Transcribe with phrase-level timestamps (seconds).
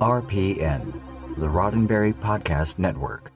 [0.00, 0.92] RPN,
[1.38, 3.30] the Roddenberry Podcast Network.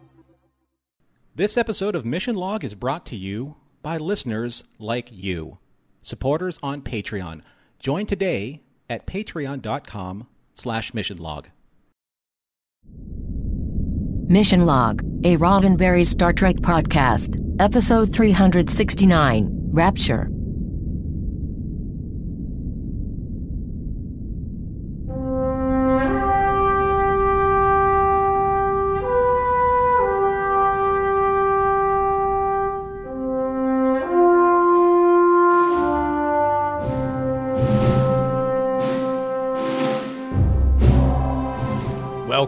[1.35, 5.59] This episode of Mission Log is brought to you by listeners like you,
[6.03, 7.43] supporters on Patreon.
[7.79, 11.47] Join today at patreon.com slash missionlog.
[14.31, 20.29] Mission Log, a Roddenberry Star Trek podcast, episode 369, Rapture.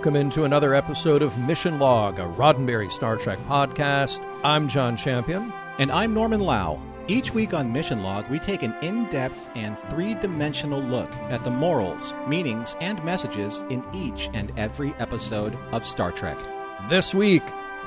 [0.00, 4.24] Welcome into another episode of Mission Log, a Roddenberry Star Trek podcast.
[4.42, 5.52] I'm John Champion.
[5.78, 6.80] And I'm Norman Lau.
[7.06, 11.44] Each week on Mission Log, we take an in depth and three dimensional look at
[11.44, 16.38] the morals, meanings, and messages in each and every episode of Star Trek.
[16.88, 17.42] This week,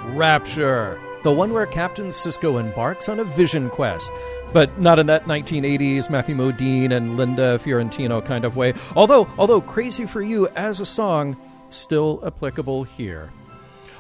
[0.10, 4.12] Rapture, the one where Captain Sisko embarks on a vision quest.
[4.54, 8.76] But not in that 1980s Matthew Modine and Linda Fiorentino kind of way.
[8.96, 11.38] Although, although Crazy for You as a song
[11.76, 13.30] still applicable here.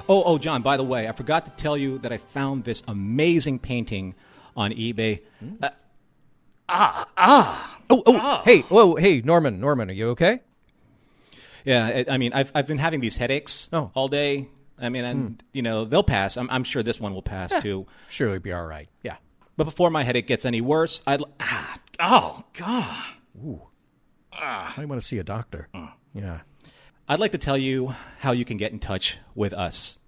[0.09, 2.83] Oh, oh, John, by the way, I forgot to tell you that I found this
[2.88, 4.16] amazing painting
[4.55, 5.21] on eBay.
[5.61, 5.69] Uh,
[6.69, 7.79] ah, ah.
[7.89, 10.39] Oh, oh, hey, whoa, hey, Norman, Norman, are you okay?
[11.66, 13.91] Yeah, I, I mean, I've, I've been having these headaches Oh.
[13.94, 14.49] all day.
[14.79, 16.35] I mean, and, you know, they'll pass.
[16.35, 17.85] I'm, I'm sure this one will pass too.
[18.09, 18.89] Surely be all right.
[19.03, 19.16] Yeah.
[19.56, 21.22] But before my headache gets any worse, I'd.
[21.22, 23.03] l- Ah, oh, God.
[23.45, 23.62] Ooh.
[24.33, 24.73] Ah.
[24.75, 25.69] I want to see a doctor.
[26.13, 26.39] Yeah.
[27.08, 30.00] I'd like to tell you how you can get in touch with us.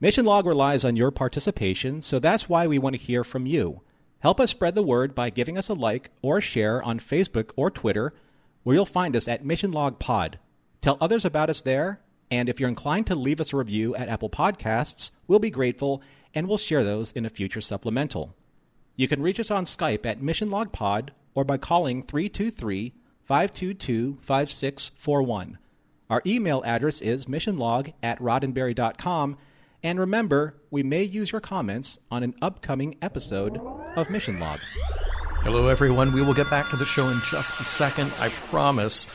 [0.00, 3.82] Mission Log relies on your participation, so that's why we want to hear from you.
[4.20, 7.50] Help us spread the word by giving us a like or a share on Facebook
[7.54, 8.14] or Twitter,
[8.62, 10.38] where you'll find us at Mission Log Pod.
[10.80, 12.00] Tell others about us there,
[12.30, 16.02] and if you're inclined to leave us a review at Apple Podcasts, we'll be grateful
[16.34, 18.34] and we'll share those in a future supplemental.
[18.96, 22.94] You can reach us on Skype at Mission Log Pod or by calling 323
[23.26, 25.58] 522 5641.
[26.08, 29.36] Our email address is missionlog at roddenberry.com.
[29.82, 33.60] And remember, we may use your comments on an upcoming episode
[33.96, 34.60] of Mission Log.
[35.42, 36.12] Hello, everyone.
[36.12, 39.08] We will get back to the show in just a second, I promise.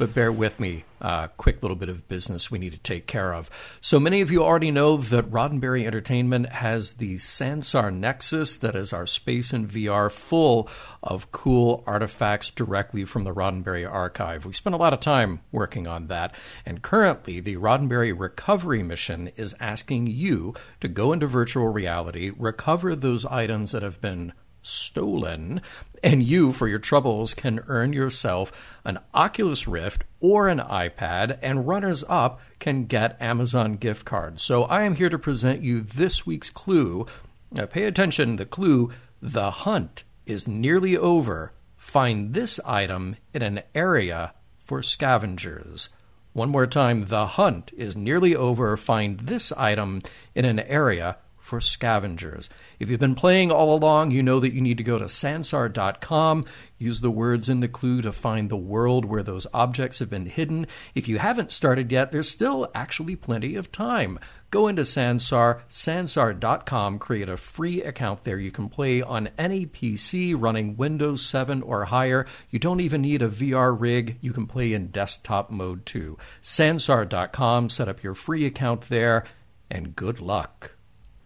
[0.00, 0.84] But bear with me.
[0.98, 3.50] Uh, quick little bit of business we need to take care of.
[3.82, 8.94] So many of you already know that Roddenberry Entertainment has the Sansar Nexus, that is
[8.94, 10.70] our space and VR full
[11.02, 14.46] of cool artifacts directly from the Roddenberry archive.
[14.46, 16.34] We spent a lot of time working on that,
[16.64, 22.96] and currently the Roddenberry Recovery Mission is asking you to go into virtual reality, recover
[22.96, 25.60] those items that have been stolen,
[26.02, 28.52] and you, for your troubles, can earn yourself
[28.84, 34.42] an Oculus Rift or an iPad, and runners up can get Amazon gift cards.
[34.42, 37.06] So I am here to present you this week's clue.
[37.50, 38.90] Now, pay attention the clue
[39.20, 41.52] the hunt is nearly over.
[41.76, 44.34] Find this item in an area
[44.64, 45.88] for scavengers.
[46.32, 48.76] One more time, the hunt is nearly over.
[48.76, 50.02] Find this item
[50.34, 52.48] in an area for scavengers.
[52.78, 56.44] If you've been playing all along, you know that you need to go to sansar.com,
[56.78, 60.26] use the words in the clue to find the world where those objects have been
[60.26, 60.66] hidden.
[60.94, 64.18] If you haven't started yet, there's still actually plenty of time.
[64.50, 68.38] Go into Sansar, sansar.com, create a free account there.
[68.38, 72.26] You can play on any PC running Windows 7 or higher.
[72.50, 74.18] You don't even need a VR rig.
[74.20, 76.18] You can play in desktop mode too.
[76.42, 79.24] Sansar.com, set up your free account there,
[79.70, 80.72] and good luck.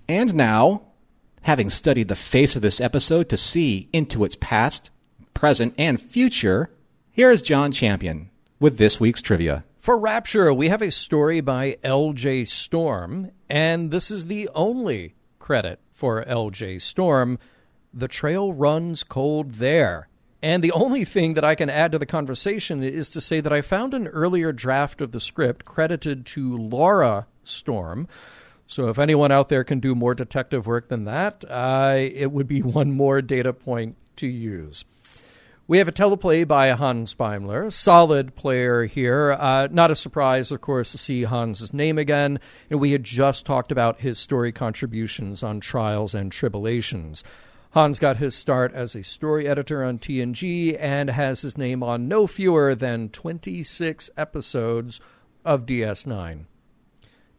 [0.08, 0.82] And now,
[1.42, 4.90] having studied the face of this episode to see into its past,
[5.32, 6.70] present, and future,
[7.10, 8.30] here is John Champion
[8.60, 9.64] with this week's trivia.
[9.78, 12.44] For Rapture, we have a story by L.J.
[12.44, 16.78] Storm, and this is the only credit for L.J.
[16.78, 17.38] Storm.
[17.92, 20.08] The trail runs cold there.
[20.42, 23.52] And the only thing that I can add to the conversation is to say that
[23.52, 28.08] I found an earlier draft of the script credited to Laura Storm.
[28.66, 32.46] So if anyone out there can do more detective work than that, uh, it would
[32.46, 34.84] be one more data point to use.
[35.66, 39.32] We have a teleplay by Hans Beimler, solid player here.
[39.32, 42.38] Uh, not a surprise, of course, to see Hans's name again.
[42.68, 47.24] And we had just talked about his story contributions on Trials and Tribulations.
[47.70, 52.08] Hans got his start as a story editor on TNG and has his name on
[52.08, 55.00] no fewer than 26 episodes
[55.46, 56.44] of DS9.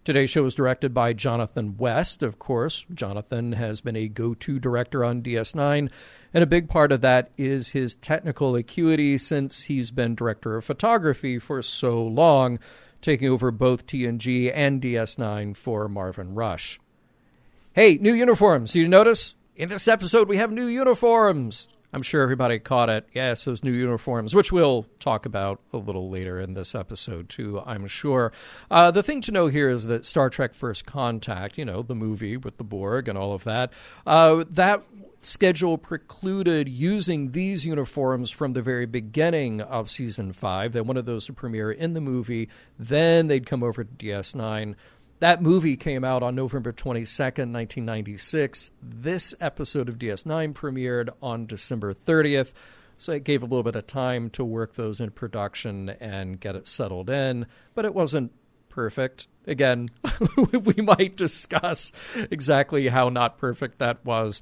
[0.05, 2.85] Today's show is directed by Jonathan West, of course.
[2.93, 5.89] Jonathan has been a go to director on DS9,
[6.31, 10.63] and a big part of that is his technical acuity since he's been director of
[10.63, 12.59] photography for so long,
[13.01, 16.79] taking over both TNG and DS9 for Marvin Rush.
[17.73, 18.75] Hey, new uniforms.
[18.75, 19.33] You notice?
[19.55, 21.67] In this episode, we have new uniforms.
[21.95, 23.07] I'm sure everybody caught it.
[23.13, 27.63] Yes, those new uniforms, which we'll talk about a little later in this episode, too,
[27.65, 28.33] I'm sure.
[28.69, 31.95] Uh, the thing to know here is that Star Trek First Contact, you know, the
[31.95, 33.71] movie with the Borg and all of that,
[34.05, 34.83] uh, that
[35.21, 40.73] schedule precluded using these uniforms from the very beginning of season five.
[40.73, 44.75] They wanted those to premiere in the movie, then they'd come over to DS9.
[45.19, 48.71] That movie came out on November 22nd, 1996.
[48.83, 52.51] This episode of DS9 premiered on December 30th.
[52.97, 56.55] So it gave a little bit of time to work those in production and get
[56.55, 58.33] it settled in, but it wasn't
[58.67, 59.27] perfect.
[59.47, 59.89] Again,
[60.65, 61.93] we might discuss
[62.29, 64.41] exactly how not perfect that was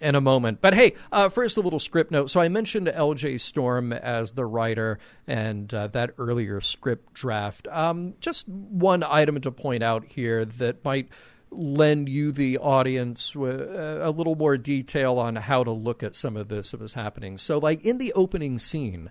[0.00, 0.60] in a moment.
[0.60, 2.30] But hey, uh, first a little script note.
[2.30, 3.38] So I mentioned L.J.
[3.38, 7.68] Storm as the writer and uh, that earlier script draft.
[7.70, 11.08] Um, just one item to point out here that might
[11.50, 16.36] lend you, the audience, uh, a little more detail on how to look at some
[16.36, 17.38] of this that was happening.
[17.38, 19.10] So, like in the opening scene,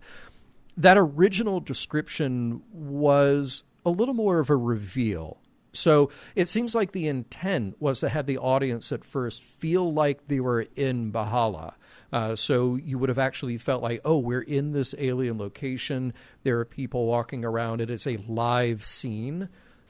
[0.76, 5.38] that original description was a little more of a reveal
[5.74, 10.28] so it seems like the intent was to have the audience at first feel like
[10.28, 11.74] they were in B'hala.
[12.12, 16.14] Uh, so you would have actually felt like, oh, we're in this alien location.
[16.44, 17.82] There are people walking around.
[17.82, 19.50] It is a live scene.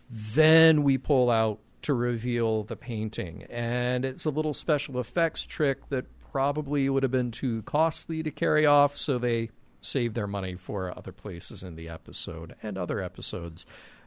[0.09, 3.43] Then we pull out to reveal the painting.
[3.49, 8.31] And it's a little special effects trick that probably would have been too costly to
[8.31, 8.95] carry off.
[8.95, 9.49] So they
[9.81, 13.65] save their money for other places in the episode and other episodes,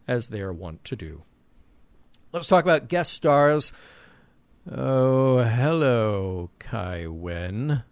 [0.08, 1.22] as they are wont to do.
[2.32, 3.72] Let's talk about guest stars.
[4.70, 7.82] Oh, hello, Kai Winn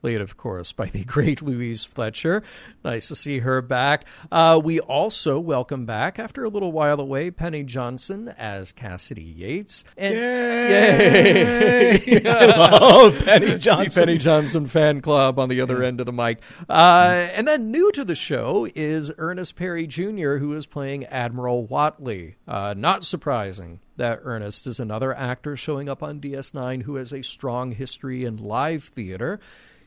[0.00, 2.42] played, of course, by the great Louise Fletcher.
[2.84, 4.04] Nice to see her back.
[4.30, 9.84] Uh, we also welcome back, after a little while away, Penny Johnson as Cassidy Yates.
[9.96, 12.00] And, yay!
[12.04, 12.20] yay!
[12.24, 13.88] Love Penny Johnson.
[13.88, 16.40] The Penny Johnson fan club on the other end of the mic.
[16.68, 21.66] Uh, and then new to the show is Ernest Perry Jr., who is playing Admiral
[21.66, 22.34] Whatley.
[22.46, 27.22] Uh, not surprising that Ernest is another actor showing up on DS9 who has a
[27.22, 29.40] strong history in live theater.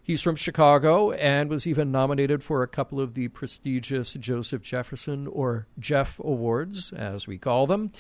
[0.09, 5.27] He's from Chicago and was even nominated for a couple of the prestigious Joseph Jefferson
[5.27, 7.91] or Jeff Awards, as we call them.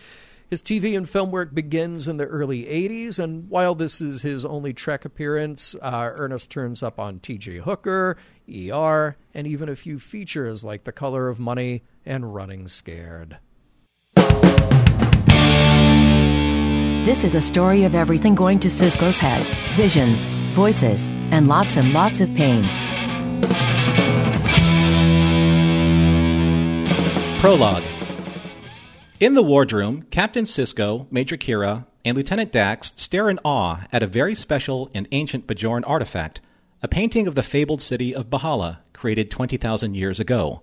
[0.49, 4.43] His TV and film work begins in the early 80s, and while this is his
[4.43, 8.17] only Trek appearance, uh, Ernest turns up on TJ Hooker,
[8.51, 13.37] ER, and even a few features like The Color of Money and Running Scared.
[17.09, 19.43] This is a story of everything going to Sisko's head
[19.75, 22.63] visions, voices, and lots and lots of pain.
[27.39, 27.81] Prologue
[29.19, 34.07] In the wardroom, Captain Sisko, Major Kira, and Lieutenant Dax stare in awe at a
[34.07, 36.41] very special and ancient Bajoran artifact,
[36.83, 40.61] a painting of the fabled city of B'hala, created 20,000 years ago.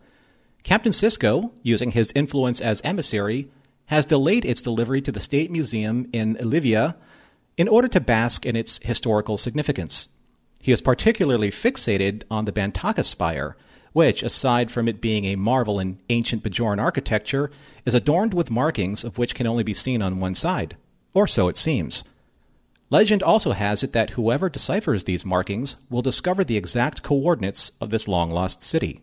[0.63, 3.49] Captain Sisko, using his influence as emissary,
[3.87, 6.97] has delayed its delivery to the State Museum in Ilvia
[7.57, 10.09] in order to bask in its historical significance.
[10.61, 13.57] He is particularly fixated on the Bantaka spire,
[13.93, 17.51] which, aside from it being a marvel in ancient Bajoran architecture,
[17.85, 20.77] is adorned with markings of which can only be seen on one side.
[21.15, 22.05] Or so it seems.
[22.91, 27.91] Legend also has it that whoever deciphers these markings will discover the exact coordinates of
[27.91, 29.01] this long lost city.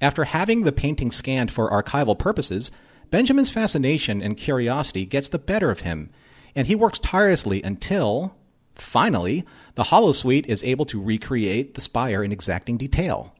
[0.00, 2.70] After having the painting scanned for archival purposes,
[3.14, 6.10] Benjamin's fascination and curiosity gets the better of him,
[6.56, 8.34] and he works tirelessly until,
[8.72, 9.44] finally,
[9.76, 13.32] the holosuite is able to recreate the spire in exacting detail.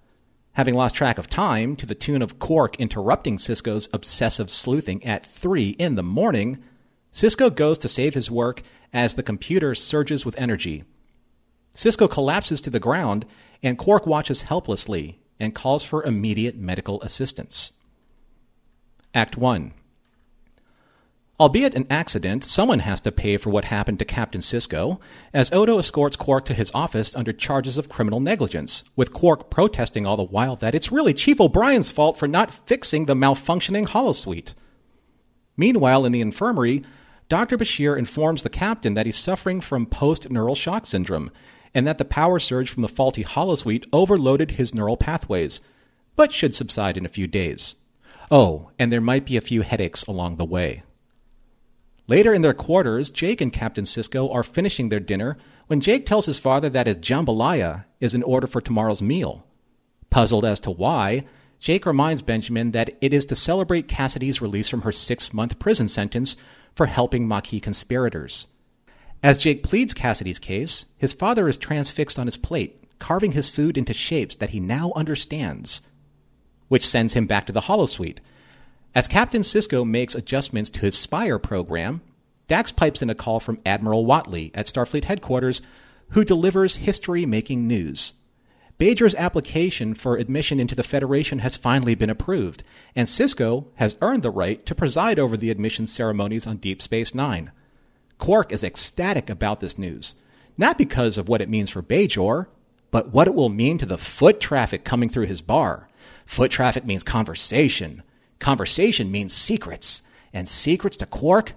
[0.52, 5.26] Having lost track of time, to the tune of Quark interrupting Sisko's obsessive sleuthing at
[5.26, 6.62] 3 in the morning,
[7.12, 8.62] Sisko goes to save his work
[8.92, 10.84] as the computer surges with energy.
[11.74, 13.26] Sisko collapses to the ground,
[13.60, 17.72] and Quark watches helplessly and calls for immediate medical assistance.
[19.14, 19.72] Act 1
[21.38, 24.98] Albeit an accident, someone has to pay for what happened to Captain Sisko,
[25.32, 30.04] as Odo escorts Quark to his office under charges of criminal negligence, with Quark protesting
[30.04, 34.54] all the while that it's really Chief O'Brien's fault for not fixing the malfunctioning holosuite.
[35.56, 36.82] Meanwhile, in the infirmary,
[37.28, 37.56] Dr.
[37.56, 41.30] Bashir informs the captain that he's suffering from post neural shock syndrome
[41.72, 45.60] and that the power surge from the faulty holosuite overloaded his neural pathways,
[46.16, 47.76] but should subside in a few days.
[48.30, 50.82] Oh, and there might be a few headaches along the way.
[52.06, 55.38] Later in their quarters, Jake and Captain Sisko are finishing their dinner
[55.68, 59.46] when Jake tells his father that his jambalaya is in order for tomorrow's meal.
[60.10, 61.22] Puzzled as to why,
[61.58, 65.88] Jake reminds Benjamin that it is to celebrate Cassidy's release from her six month prison
[65.88, 66.36] sentence
[66.74, 68.46] for helping Maquis conspirators.
[69.22, 73.78] As Jake pleads Cassidy's case, his father is transfixed on his plate, carving his food
[73.78, 75.80] into shapes that he now understands,
[76.68, 78.18] which sends him back to the holosuite
[78.94, 82.00] as Captain Sisko makes adjustments to his Spire program,
[82.46, 85.60] Dax pipes in a call from Admiral Whatley at Starfleet headquarters,
[86.10, 88.12] who delivers history making news.
[88.78, 92.62] Bajor's application for admission into the Federation has finally been approved,
[92.94, 97.14] and Sisko has earned the right to preside over the admission ceremonies on Deep Space
[97.14, 97.50] Nine.
[98.18, 100.14] Quark is ecstatic about this news,
[100.56, 102.46] not because of what it means for Bajor,
[102.90, 105.88] but what it will mean to the foot traffic coming through his bar.
[106.26, 108.02] Foot traffic means conversation,
[108.44, 110.02] Conversation means secrets,
[110.32, 111.54] and secrets to Quark?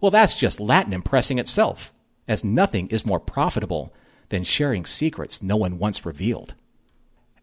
[0.00, 1.92] Well, that's just Latin impressing itself,
[2.26, 3.92] as nothing is more profitable
[4.30, 6.54] than sharing secrets no one once revealed.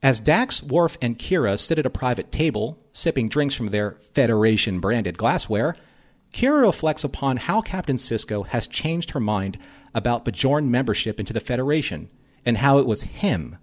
[0.02, 4.80] As Dax, Worf, and Kira sit at a private table, sipping drinks from their Federation
[4.80, 5.76] branded glassware,
[6.34, 9.60] Kira reflects upon how Captain Sisko has changed her mind
[9.94, 12.10] about Bajoran membership into the Federation,
[12.46, 13.58] and how it was him,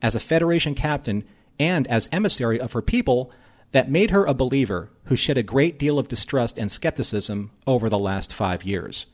[0.00, 1.24] as a Federation captain
[1.58, 3.30] and as emissary of her people,
[3.72, 7.88] that made her a believer who shed a great deal of distrust and skepticism over
[7.88, 9.06] the last five years.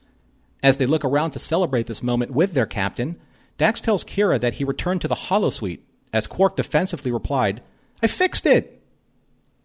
[0.63, 3.17] As they look around to celebrate this moment with their captain,
[3.59, 5.81] Dax tells Kira that he returned to the holosuite,
[6.13, 7.63] as Quark defensively replied,
[8.03, 8.81] I fixed it!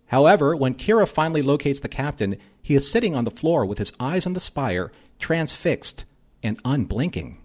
[0.08, 3.94] However, when Kira finally locates the captain, he is sitting on the floor with his
[4.00, 6.06] eyes on the spire, transfixed
[6.42, 7.38] and unblinking.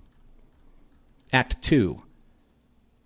[1.33, 2.03] Act 2.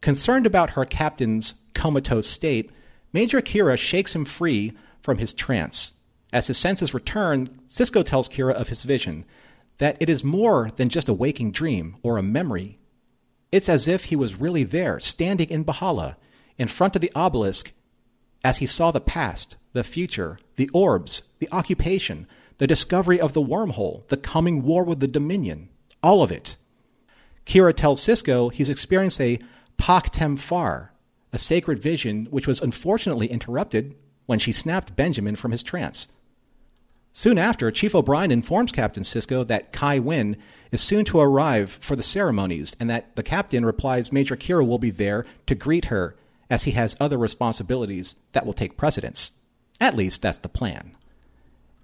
[0.00, 2.71] Concerned about her captain's comatose state,
[3.12, 5.93] Major Kira shakes him free from his trance.
[6.33, 9.25] As his senses return, Sisko tells Kira of his vision,
[9.78, 12.78] that it is more than just a waking dream or a memory.
[13.50, 16.17] It's as if he was really there, standing in B'hala,
[16.59, 17.73] in front of the obelisk,
[18.45, 22.26] as he saw the past, the future, the orbs, the occupation,
[22.59, 25.69] the discovery of the wormhole, the coming war with the Dominion,
[26.02, 26.57] all of it.
[27.47, 29.38] Kira tells Sisko he's experienced a
[29.78, 30.37] Pak Tem
[31.32, 33.94] a sacred vision which was unfortunately interrupted
[34.26, 36.08] when she snapped Benjamin from his trance.
[37.12, 40.37] Soon after, Chief O'Brien informs Captain Sisko that Kai Winn
[40.70, 44.78] is soon to arrive for the ceremonies and that the captain replies Major Kira will
[44.78, 46.14] be there to greet her
[46.50, 49.32] as he has other responsibilities that will take precedence.
[49.80, 50.94] At least that's the plan.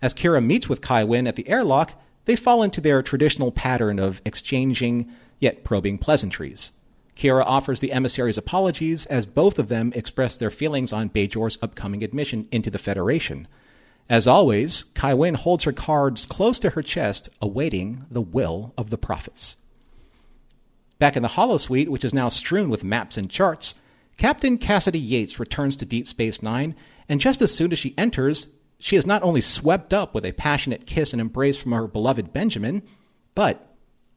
[0.03, 3.99] As Kira meets with Kai Winn at the airlock, they fall into their traditional pattern
[3.99, 5.11] of exchanging
[5.41, 6.73] yet probing pleasantries.
[7.17, 12.03] Kira offers the emissaries apologies as both of them express their feelings on Bajor's upcoming
[12.03, 13.49] admission into the Federation.
[14.09, 18.91] As always, Kai Winn holds her cards close to her chest, awaiting the will of
[18.91, 19.57] the prophets.
[20.99, 23.75] Back in the holosuite, which is now strewn with maps and charts,
[24.17, 26.75] Captain Cassidy Yates returns to Deep Space Nine,
[27.09, 30.33] and just as soon as she enters, she is not only swept up with a
[30.33, 32.83] passionate kiss and embrace from her beloved Benjamin,
[33.35, 33.74] but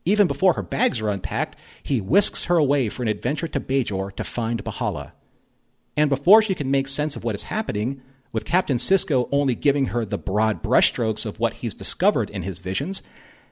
[0.08, 4.16] even before her bags are unpacked, he whisks her away for an adventure to Bajor
[4.16, 5.12] to find B'hala.
[5.96, 9.88] And before she can make sense of what is happening, with Captain Sisko only giving
[9.88, 13.02] her the broad brushstrokes of what he's discovered in his visions,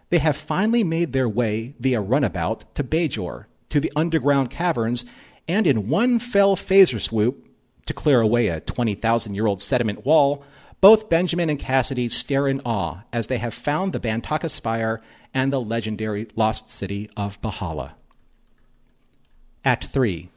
[0.09, 5.05] they have finally made their way via runabout to Bajor, to the underground caverns,
[5.47, 7.47] and in one fell phaser swoop,
[7.85, 10.43] to clear away a 20,000 year old sediment wall,
[10.81, 15.01] both Benjamin and Cassidy stare in awe as they have found the Bantaka Spire
[15.35, 17.91] and the legendary lost city of B'hala.
[19.65, 20.29] Act 3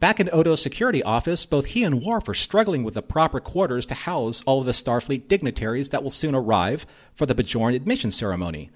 [0.00, 3.86] Back in Odo's security office, both he and Worf are struggling with the proper quarters
[3.86, 8.10] to house all of the Starfleet dignitaries that will soon arrive for the Bajoran admission
[8.10, 8.70] ceremony.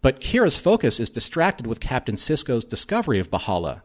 [0.00, 3.82] But Kira's focus is distracted with Captain Sisko's discovery of B'hala.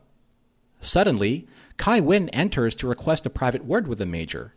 [0.79, 4.53] Suddenly, Kai Winn enters to request a private word with the Major.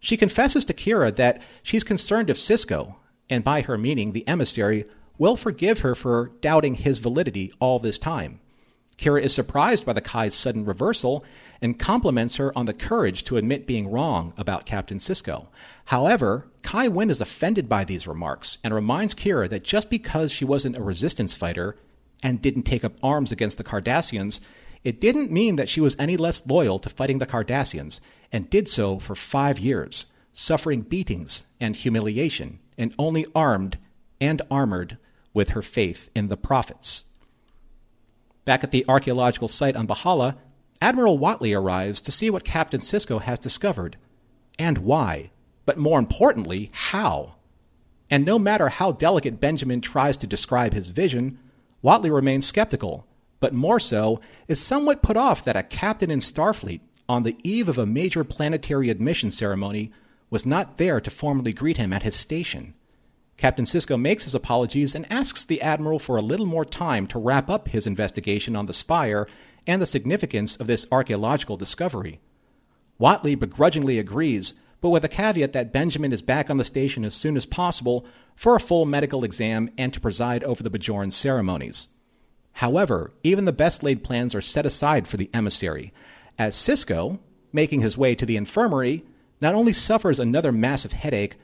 [0.00, 2.96] She confesses to Kira that she's concerned if Sisko,
[3.30, 4.84] and by her meaning the emissary,
[5.18, 8.40] will forgive her for doubting his validity all this time.
[8.98, 11.24] Kira is surprised by the Kai's sudden reversal
[11.60, 15.46] and compliments her on the courage to admit being wrong about Captain Sisko.
[15.86, 20.44] However, Kai Winn is offended by these remarks and reminds Kira that just because she
[20.44, 21.76] wasn't a resistance fighter
[22.22, 24.40] and didn't take up arms against the Cardassians,
[24.84, 28.00] it didn't mean that she was any less loyal to fighting the Cardassians,
[28.32, 33.78] and did so for five years, suffering beatings and humiliation, and only armed
[34.22, 34.98] and armored
[35.34, 37.04] with her faith in the prophets.
[38.44, 40.36] Back at the archaeological site on B'hala,
[40.80, 43.96] Admiral Whatley arrives to see what Captain Sisko has discovered
[44.60, 45.32] and why,
[45.66, 47.34] but more importantly, how.
[48.10, 51.40] And no matter how delicate Benjamin tries to describe his vision,
[51.82, 53.04] Whatley remains skeptical,
[53.40, 57.68] but more so is somewhat put off that a captain in Starfleet on the eve
[57.68, 59.90] of a major planetary admission ceremony
[60.30, 62.74] was not there to formally greet him at his station.
[63.42, 67.18] Captain Sisko makes his apologies and asks the Admiral for a little more time to
[67.18, 69.26] wrap up his investigation on the Spire
[69.66, 72.20] and the significance of this archaeological discovery.
[73.00, 77.16] Whatley begrudgingly agrees, but with a caveat that Benjamin is back on the station as
[77.16, 78.06] soon as possible
[78.36, 81.88] for a full medical exam and to preside over the Bajoran ceremonies.
[82.52, 85.92] However, even the best laid plans are set aside for the emissary,
[86.38, 87.18] as Sisko,
[87.52, 89.04] making his way to the infirmary,
[89.40, 91.38] not only suffers another massive headache,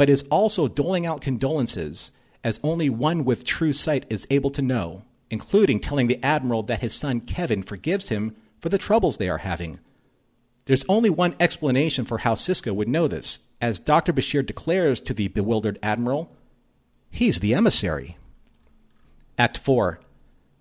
[0.00, 2.10] but is also doling out condolences,
[2.42, 6.80] as only one with true sight is able to know, including telling the Admiral that
[6.80, 9.78] his son Kevin forgives him for the troubles they are having.
[10.64, 14.14] There's only one explanation for how Sisko would know this, as Dr.
[14.14, 16.34] Bashir declares to the bewildered Admiral
[17.10, 18.16] he's the emissary.
[19.36, 20.00] Act 4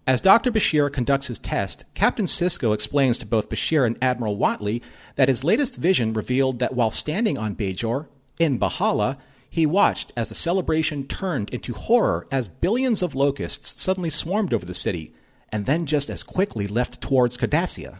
[0.06, 0.52] as Dr.
[0.52, 4.82] Bashir conducts his test, Captain Sisko explains to both Bashir and Admiral Whatley
[5.16, 8.08] that his latest vision revealed that while standing on Bajor,
[8.40, 9.18] in B'hala,
[9.50, 14.66] he watched as the celebration turned into horror as billions of locusts suddenly swarmed over
[14.66, 15.14] the city,
[15.52, 18.00] and then just as quickly left towards Cardassia.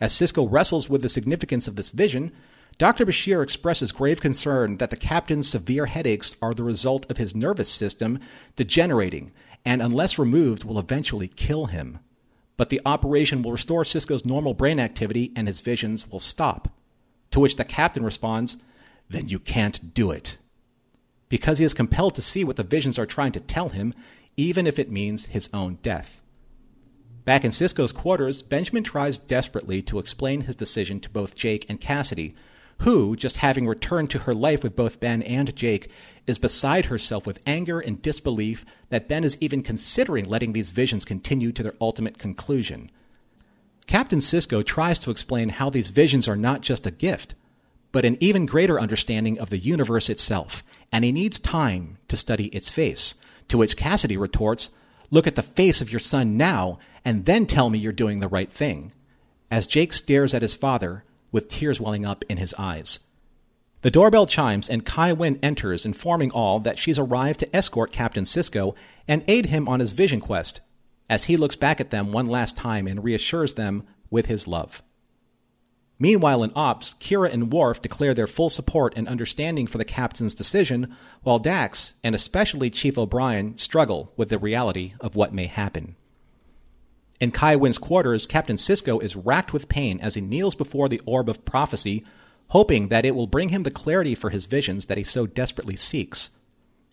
[0.00, 2.32] As Sisko wrestles with the significance of this vision,
[2.78, 3.06] Dr.
[3.06, 7.70] Bashir expresses grave concern that the captain's severe headaches are the result of his nervous
[7.70, 8.18] system
[8.54, 9.32] degenerating
[9.66, 11.98] and unless removed, will eventually kill him.
[12.56, 16.68] But the operation will restore Sisko's normal brain activity and his visions will stop.
[17.32, 18.56] To which the captain responds,
[19.10, 20.38] Then you can't do it.
[21.28, 23.94] Because he is compelled to see what the visions are trying to tell him,
[24.36, 26.20] even if it means his own death.
[27.24, 31.80] Back in Sisko's quarters, Benjamin tries desperately to explain his decision to both Jake and
[31.80, 32.36] Cassidy,
[32.82, 35.90] who, just having returned to her life with both Ben and Jake,
[36.26, 41.04] is beside herself with anger and disbelief that Ben is even considering letting these visions
[41.04, 42.90] continue to their ultimate conclusion.
[43.86, 47.34] Captain Sisko tries to explain how these visions are not just a gift,
[47.92, 52.46] but an even greater understanding of the universe itself, and he needs time to study
[52.46, 53.14] its face.
[53.48, 54.70] To which Cassidy retorts,
[55.10, 58.28] Look at the face of your son now, and then tell me you're doing the
[58.28, 58.92] right thing.
[59.50, 63.00] As Jake stares at his father, with tears welling up in his eyes.
[63.82, 68.24] The doorbell chimes and Kai Winn enters, informing all that she's arrived to escort Captain
[68.24, 68.74] Sisko
[69.06, 70.60] and aid him on his vision quest,
[71.08, 74.82] as he looks back at them one last time and reassures them with his love.
[75.98, 80.34] Meanwhile, in Ops, Kira and Worf declare their full support and understanding for the captain's
[80.34, 85.96] decision, while Dax, and especially Chief O'Brien, struggle with the reality of what may happen.
[87.18, 91.00] In Kai Winn's quarters, Captain Sisko is racked with pain as he kneels before the
[91.06, 92.04] Orb of Prophecy,
[92.48, 95.76] hoping that it will bring him the clarity for his visions that he so desperately
[95.76, 96.28] seeks.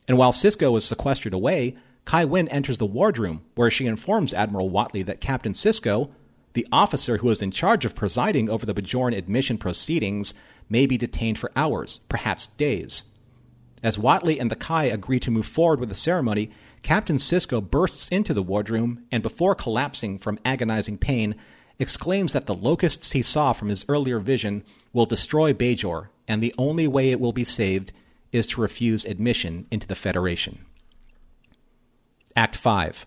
[0.07, 4.69] And while Sisko is sequestered away, Kai Winn enters the wardroom, where she informs Admiral
[4.69, 6.09] Whatley that Captain Sisko,
[6.53, 10.33] the officer who is in charge of presiding over the Bajoran admission proceedings,
[10.69, 13.03] may be detained for hours, perhaps days.
[13.81, 16.51] As Whatley and the Kai agree to move forward with the ceremony,
[16.83, 21.35] Captain Sisko bursts into the wardroom and, before collapsing from agonizing pain,
[21.79, 24.63] exclaims that the locusts he saw from his earlier vision
[24.93, 27.91] will destroy Bajor, and the only way it will be saved
[28.31, 30.59] is to refuse admission into the Federation.
[32.35, 33.05] Act 5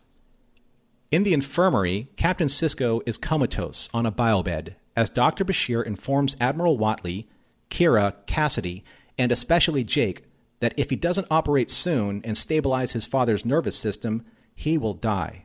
[1.12, 5.44] In the infirmary, Captain Sisko is comatose on a biobed as Dr.
[5.44, 7.26] Bashir informs Admiral Whatley,
[7.70, 8.82] Kira, Cassidy,
[9.16, 10.24] and especially Jake
[10.58, 15.44] that if he doesn't operate soon and stabilize his father's nervous system, he will die.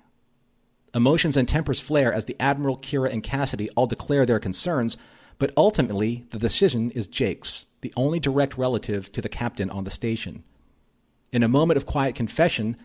[0.95, 4.97] Emotions and tempers flare as the Admiral, Kira, and Cassidy all declare their concerns,
[5.37, 9.91] but ultimately the decision is Jake's, the only direct relative to the captain on the
[9.91, 10.43] station.
[11.31, 12.77] In a moment of quiet confession,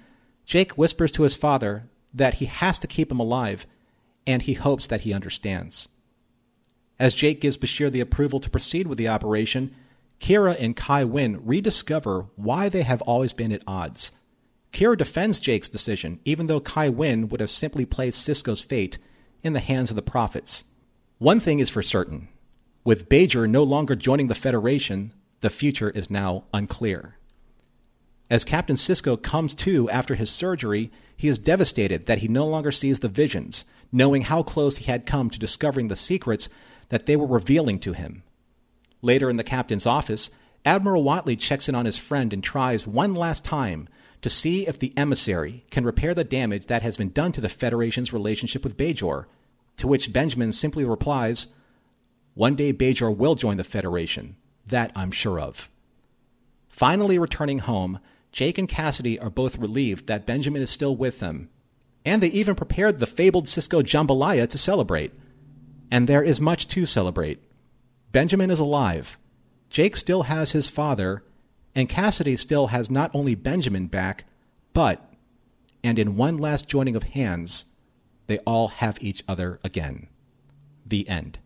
[0.45, 3.67] Jake whispers to his father that he has to keep him alive,
[4.27, 5.89] and he hopes that he understands.
[6.99, 9.75] As Jake gives Bashir the approval to proceed with the operation,
[10.19, 14.13] Kira and Kai Winn rediscover why they have always been at odds.
[14.73, 18.99] Kira defends Jake's decision, even though Kai Winn would have simply placed Sisko's fate
[19.43, 20.65] in the hands of the prophets.
[21.19, 22.29] One thing is for certain
[22.87, 27.17] with Bajor no longer joining the Federation, the future is now unclear.
[28.31, 32.71] As Captain Sisko comes to after his surgery, he is devastated that he no longer
[32.71, 36.49] sees the visions, knowing how close he had come to discovering the secrets
[36.91, 38.23] that they were revealing to him.
[39.03, 40.31] Later in the captain's office,
[40.65, 43.89] Admiral Whatley checks in on his friend and tries one last time
[44.23, 47.49] to see if the emissary can repair the damage that has been done to the
[47.49, 49.27] Federation's relationship with Bajor,
[49.77, 51.49] to which Benjamin simply replies,
[52.35, 54.37] One day Bajor will join the Federation.
[54.67, 55.71] That I'm sure of.
[56.69, 58.01] Finally returning home,
[58.37, 61.49] Jake and Cassidy are both relieved that Benjamin is still with them,
[62.05, 65.15] and they even prepared the fabled Sisko jambalaya to celebrate.
[65.91, 67.43] And there is much to celebrate.
[68.13, 69.17] Benjamin is alive.
[69.71, 71.25] Jake still has his father,
[71.75, 74.27] and Cassidy still has not only Benjamin back,
[74.75, 75.11] but,
[75.83, 77.65] and in one last joining of hands,
[78.27, 80.09] they all have each other again.
[80.85, 81.39] The end.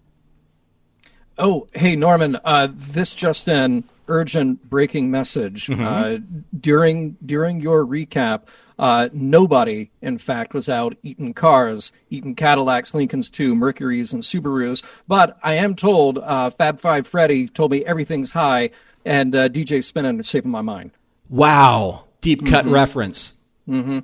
[1.38, 5.68] Oh, hey, Norman, uh, this just in urgent breaking message.
[5.68, 5.82] Mm-hmm.
[5.82, 6.18] Uh,
[6.58, 8.42] during during your recap,
[8.78, 14.82] uh, nobody, in fact, was out eating cars, eating Cadillacs, Lincolns too, Mercuries, and Subarus.
[15.08, 18.70] But I am told uh, Fab Five Freddy told me everything's high,
[19.04, 20.90] and uh, DJ Spinning is saving my mind.
[21.28, 22.04] Wow.
[22.20, 23.34] Deep cut reference.
[23.68, 24.00] Mm-hmm.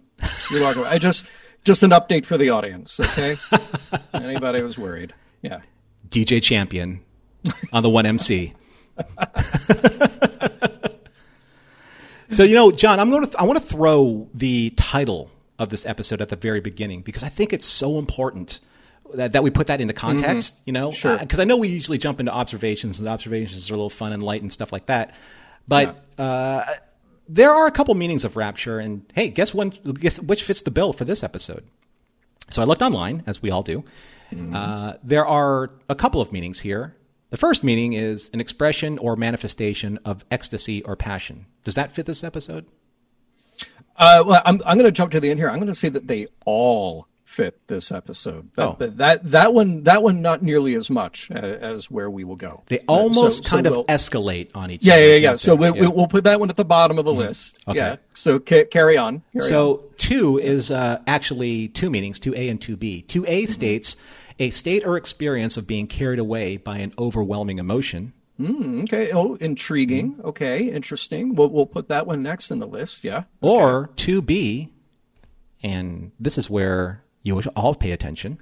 [0.55, 0.85] You're welcome.
[0.85, 1.25] I just
[1.65, 3.37] just an update for the audience, okay?
[4.15, 5.13] Anybody was worried?
[5.43, 5.61] Yeah.
[6.09, 7.01] DJ Champion
[7.73, 8.55] on the 1MC.
[12.29, 15.69] So, you know, John, I'm going to th- I want to throw the title of
[15.71, 18.61] this episode at the very beginning because I think it's so important
[19.15, 20.91] that, that we put that into context, you know?
[20.91, 21.19] Sure.
[21.19, 24.23] Because I know we usually jump into observations and observations are a little fun and
[24.23, 25.15] light and stuff like that.
[25.69, 26.65] But uh,
[27.29, 30.71] there are a couple meanings of rapture and hey, guess one guess which fits the
[30.71, 31.65] bill for this episode?
[32.51, 33.85] So I looked online, as we all do.
[34.53, 36.95] Uh, there are a couple of meanings here.
[37.31, 41.47] The first meaning is an expression or manifestation of ecstasy or passion.
[41.65, 42.67] Does that fit this episode?
[43.97, 45.49] Uh, well, I'm I'm going to jump to the end here.
[45.49, 48.51] I'm going to say that they all fit this episode.
[48.55, 48.77] But, Oh.
[48.79, 52.37] but that that one that one not nearly as much uh, as where we will
[52.37, 52.63] go.
[52.67, 55.07] They Uh, almost so- so kind of we'll- escalate on each yeah, other.
[55.07, 55.29] yeah, yeah.
[55.31, 57.59] don't So we, we, we'll put that one at the bottom of the list.
[57.67, 57.79] Okay.
[57.79, 57.97] Yeah.
[58.13, 59.23] So ca- carry on.
[59.33, 59.49] Carry on.
[59.49, 63.03] So two is uh, actually two meanings, two A and two B.
[63.03, 63.53] Two A Mm-hmm.
[63.53, 63.97] states
[64.39, 68.13] a state or experience of being carried away by an overwhelming emotion.
[68.41, 69.13] Mm, okay.
[69.13, 70.15] Oh, intriguing.
[70.15, 70.27] Mm-hmm.
[70.29, 71.35] Okay, interesting.
[71.35, 73.03] We'll we'll put that one next in the list.
[73.03, 73.25] Yeah.
[73.41, 74.71] Or 2B,
[75.63, 78.39] and this is where you all pay attention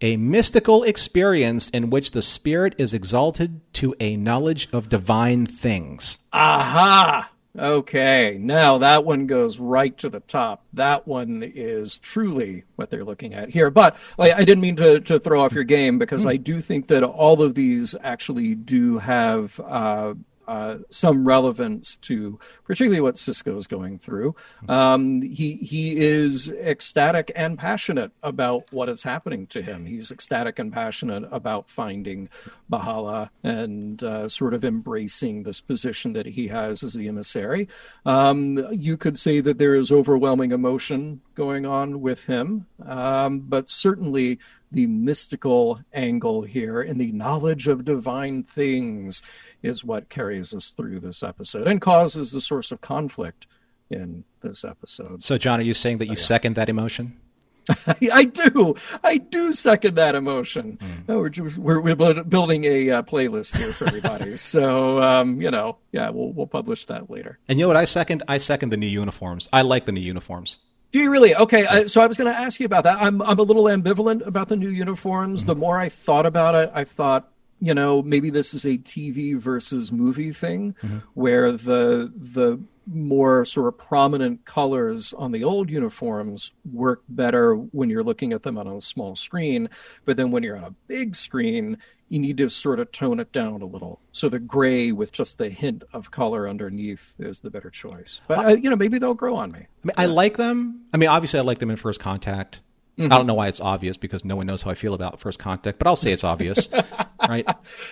[0.00, 6.18] a mystical experience in which the spirit is exalted to a knowledge of divine things.
[6.32, 7.30] Aha.
[7.56, 10.64] Okay, now that one goes right to the top.
[10.72, 13.70] That one is truly what they're looking at here.
[13.70, 16.88] But like, I didn't mean to, to throw off your game because I do think
[16.88, 20.14] that all of these actually do have uh,
[20.46, 24.34] uh, some relevance to particularly what Sisko is going through.
[24.68, 29.86] Um, he he is ecstatic and passionate about what is happening to him.
[29.86, 32.28] He's ecstatic and passionate about finding
[32.70, 37.68] B'hala and uh, sort of embracing this position that he has as the emissary.
[38.06, 43.68] Um, you could say that there is overwhelming emotion going on with him, um, but
[43.68, 44.38] certainly
[44.74, 49.22] the mystical angle here and the knowledge of divine things
[49.62, 53.46] is what carries us through this episode and causes the source of conflict
[53.90, 55.22] in this episode.
[55.22, 57.18] So, John, are you saying that you second that emotion?
[58.12, 58.74] I do.
[59.02, 60.78] I do second that emotion.
[61.08, 64.36] No, we're, just, we're we're building a uh, playlist here for everybody.
[64.38, 67.38] so um, you know, yeah, we'll we'll publish that later.
[67.48, 68.22] And you know what I second?
[68.28, 69.48] I second the new uniforms.
[69.52, 70.58] I like the new uniforms.
[70.94, 71.34] Do you really?
[71.34, 73.02] Okay, uh, so I was going to ask you about that.
[73.02, 75.44] I'm I'm a little ambivalent about the new uniforms.
[75.44, 79.36] The more I thought about it, I thought, you know, maybe this is a TV
[79.36, 80.76] versus movie thing,
[81.14, 87.90] where the the more sort of prominent colors on the old uniforms work better when
[87.90, 89.68] you're looking at them on a small screen,
[90.04, 93.32] but then when you're on a big screen, you need to sort of tone it
[93.32, 94.00] down a little.
[94.12, 98.20] So the gray with just the hint of color underneath is the better choice.
[98.28, 99.60] But uh, you know, maybe they'll grow on me.
[99.60, 100.82] I mean, I like them.
[100.92, 102.60] I mean, obviously, I like them in First Contact.
[102.98, 103.12] Mm-hmm.
[103.12, 105.40] I don't know why it's obvious because no one knows how I feel about First
[105.40, 106.68] Contact, but I'll say it's obvious,
[107.28, 107.44] right?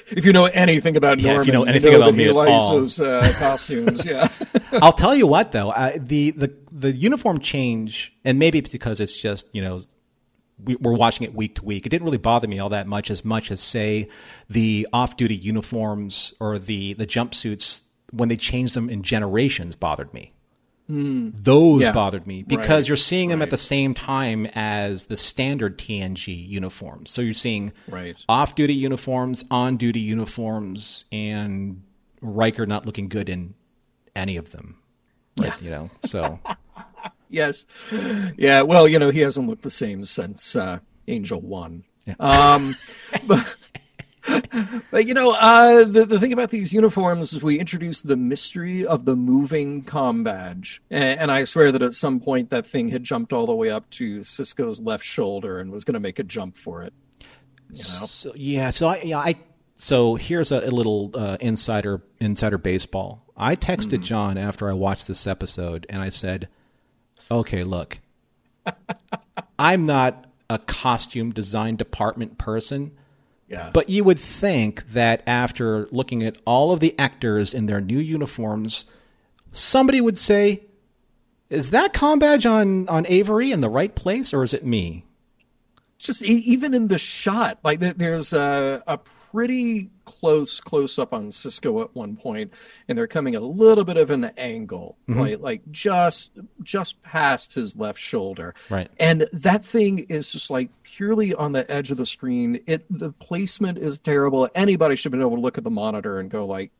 [0.08, 2.36] If you know anything about Yeah, Norman, if you know anything about that me at
[2.36, 2.70] all.
[2.70, 4.04] those uh, costumes.
[4.06, 4.28] Yeah,
[4.72, 9.16] I'll tell you what, though, I, the the the uniform change, and maybe because it's
[9.16, 9.80] just you know
[10.62, 11.84] we, we're watching it week to week.
[11.84, 14.08] It didn't really bother me all that much, as much as say
[14.48, 20.32] the off-duty uniforms or the the jumpsuits when they changed them in generations bothered me.
[20.88, 21.92] Those Yeah.
[21.92, 26.32] bothered me because Right, you're seeing them at the same time as the standard TNG
[26.34, 27.10] uniforms.
[27.10, 28.16] So you're seeing Right.
[28.28, 31.82] off-duty uniforms, on-duty uniforms, and
[32.20, 33.54] Riker not looking good in
[34.14, 34.76] any of them.
[35.38, 35.90] Right, you know.
[36.04, 36.40] So
[37.30, 37.64] Yes.
[38.36, 38.60] Yeah.
[38.62, 41.84] Well, you know, he hasn't looked the same since uh, Angel One.
[42.20, 42.74] Um,
[43.26, 43.51] but,
[44.92, 48.84] but you know, uh, the the thing about these uniforms is we introduced the mystery
[48.84, 52.90] of the moving com badge, and, and I swear that at some point that thing
[52.90, 56.18] had jumped all the way up to Sisko's left shoulder and was going to make
[56.18, 56.92] a jump for it.
[57.72, 59.36] So yeah, so I yeah I
[59.76, 63.24] so here's a, a little uh, insider insider baseball.
[63.34, 66.48] I texted John after I watched this episode, and I said,
[67.30, 67.98] "Okay, look,
[69.58, 72.92] I'm not a costume design department person."
[73.52, 73.70] Yeah.
[73.72, 77.98] But you would think that after looking at all of the actors in their new
[77.98, 78.86] uniforms,
[79.52, 80.62] somebody would say,
[81.50, 85.04] "Is that com badge on on Avery in the right place, or is it me?"
[86.02, 91.30] just e- even in the shot, like there's a, a pretty close close up on
[91.30, 92.52] Sisko at one point,
[92.88, 95.20] and they're coming a little bit of an angle, mm-hmm.
[95.20, 96.30] like like just
[96.62, 98.90] just past his left shoulder, Right.
[98.98, 102.60] And that thing is just like purely on the edge of the screen.
[102.66, 104.48] It the placement is terrible.
[104.54, 106.70] Anybody should be able to look at the monitor and go like,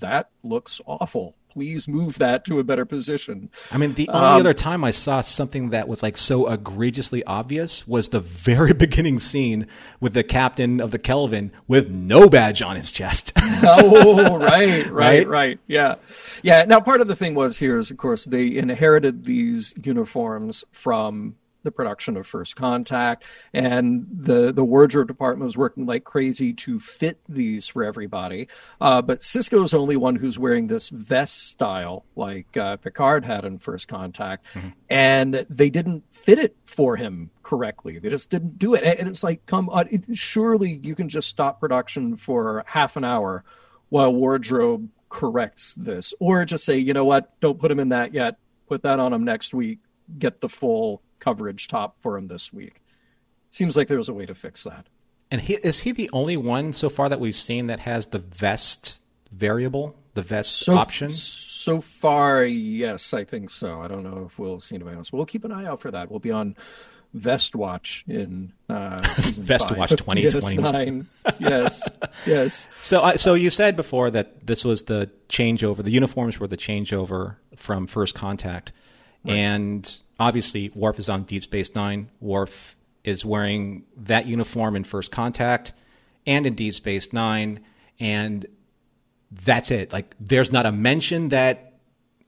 [0.00, 1.34] that looks awful.
[1.56, 3.48] Please move that to a better position.
[3.72, 7.24] I mean, the only um, other time I saw something that was like so egregiously
[7.24, 9.66] obvious was the very beginning scene
[9.98, 13.32] with the captain of the Kelvin with no badge on his chest.
[13.62, 15.26] oh, right, right, Right?
[15.26, 15.94] right, Yeah.
[16.42, 16.66] Yeah.
[16.66, 21.36] Now, part of the thing was here is, of course, they inherited these uniforms from
[21.66, 26.80] the production of First Contact, and the, the wardrobe department was working like crazy to
[26.80, 28.48] fit these for everybody.
[28.80, 33.44] Uh, but Sisko's the only one who's wearing this vest style like uh, Picard had
[33.44, 34.46] in First Contact,
[34.88, 37.98] and they didn't fit it for him correctly.
[37.98, 38.84] They just didn't do it.
[38.84, 43.04] And it's like, come on, it, surely you can just stop production for half an
[43.04, 43.44] hour
[43.88, 46.14] while wardrobe corrects this.
[46.20, 47.38] Or just say you know what?
[47.40, 48.38] Don't put him in that yet.
[48.68, 49.80] Put that on him next week.
[50.18, 52.82] Get the full coverage top for him this week.
[53.50, 54.86] Seems like there's a way to fix that.
[55.30, 58.18] And he, is he the only one so far that we've seen that has the
[58.18, 59.00] vest
[59.32, 61.10] variable, the vest so option?
[61.10, 63.80] so far yes i think so.
[63.80, 65.10] I don't know if we'll see anybody else.
[65.10, 66.10] But we'll keep an eye out for that.
[66.10, 66.54] We'll be on
[67.12, 69.78] vest watch in uh Vest five.
[69.78, 71.08] Watch of 2021.
[71.40, 71.82] Yes
[72.26, 72.68] yes.
[72.80, 75.82] So, I, so you said before that this was the changeover.
[75.82, 78.72] The uniforms were the changeover from First Contact,
[79.26, 82.08] and obviously Worf is on Deep Space Nine.
[82.20, 85.72] Worf is wearing that uniform in First Contact
[86.26, 87.60] and in Deep Space Nine,
[88.00, 88.46] and
[89.44, 89.92] that's it.
[89.92, 91.74] Like, there's not a mention that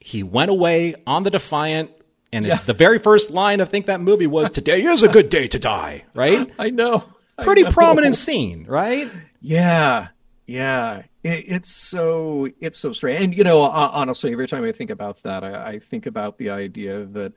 [0.00, 1.90] he went away on the Defiant.
[2.32, 5.28] And his- the very first line of think that movie was "Today is a good
[5.30, 6.48] day to die," right?
[6.58, 7.04] i know
[7.38, 7.70] I Pretty know.
[7.70, 9.10] prominent scene, right?
[9.40, 10.08] Yeah,
[10.46, 11.02] yeah.
[11.28, 13.22] It, it's so it's so strange.
[13.22, 16.50] And you know, honestly, every time I think about that, I, I think about the
[16.50, 17.32] idea that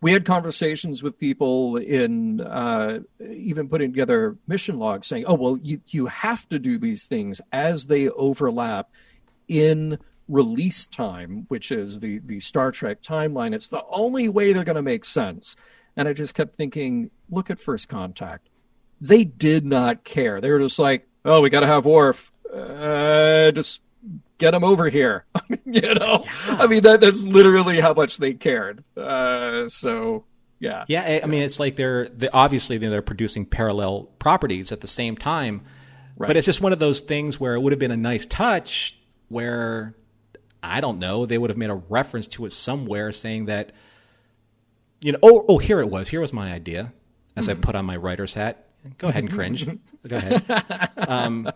[0.00, 5.58] we had conversations with people in uh, even putting together mission logs, saying, "Oh, well,
[5.62, 8.90] you you have to do these things as they overlap
[9.48, 14.64] in." release time which is the the star trek timeline it's the only way they're
[14.64, 15.54] going to make sense
[15.98, 18.48] and i just kept thinking look at first contact
[19.00, 20.40] they did not care.
[20.40, 22.32] They were just like, "Oh, we got to have Worf.
[22.54, 23.80] Uh, just
[24.38, 25.24] get them over here."
[25.64, 28.84] you know, I mean that that's literally how much they cared.
[28.96, 30.24] Uh, so
[30.60, 34.86] yeah, Yeah, I- mean, it's like they're, they obviously they're producing parallel properties at the
[34.86, 35.62] same time,
[36.16, 38.98] but it's just one of those things where it would have been a nice touch
[39.28, 39.94] where
[40.62, 43.72] I don't know they would have made a reference to it somewhere saying that
[45.02, 46.92] you know oh oh here it was here was my idea
[47.36, 48.66] as I put on my writer's hat.
[48.98, 49.66] Go ahead and cringe.
[50.08, 50.90] Go ahead.
[50.96, 51.50] Um,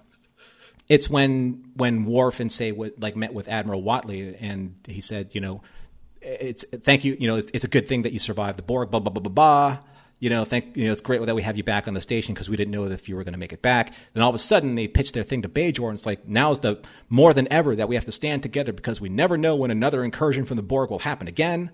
[0.89, 5.35] it's when when Worf and say with, like met with Admiral Whatley and he said,
[5.35, 5.63] you know,
[6.23, 8.91] it's thank you, you know, it's, it's a good thing that you survived the Borg,
[8.91, 9.79] blah blah blah blah blah.
[10.21, 12.35] You know, thank you know, it's great that we have you back on the station
[12.35, 13.93] because we didn't know if you were going to make it back.
[14.15, 16.59] Then all of a sudden they pitch their thing to Bajor and it's like now's
[16.59, 19.71] the more than ever that we have to stand together because we never know when
[19.71, 21.71] another incursion from the Borg will happen again.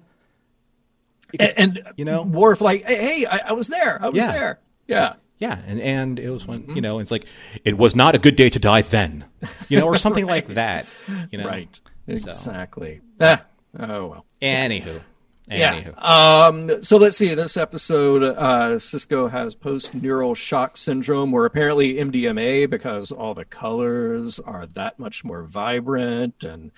[1.40, 2.22] and, and you know?
[2.22, 3.98] Worf like, "Hey, hey I, I was there.
[4.02, 4.32] I was Yeah.
[4.32, 5.14] there." Yeah.
[5.44, 6.76] Yeah, and and it was when Mm-hmm.
[6.76, 7.26] you know it's like
[7.64, 9.24] it was not a good day to die then,
[9.68, 10.86] you know, or something like that,
[11.30, 11.46] you know.
[11.46, 11.80] Right.
[12.06, 13.00] So, Exactly.
[13.20, 13.44] Ah,
[13.78, 14.26] oh well.
[14.42, 15.00] anywho,
[15.48, 15.88] Yeah.
[15.98, 17.34] Um, so let's see.
[17.34, 24.38] This episode, uh, Sisko has post-neural shock syndrome, or apparently MDMA, because all the colors
[24.40, 26.70] are that much more vibrant, and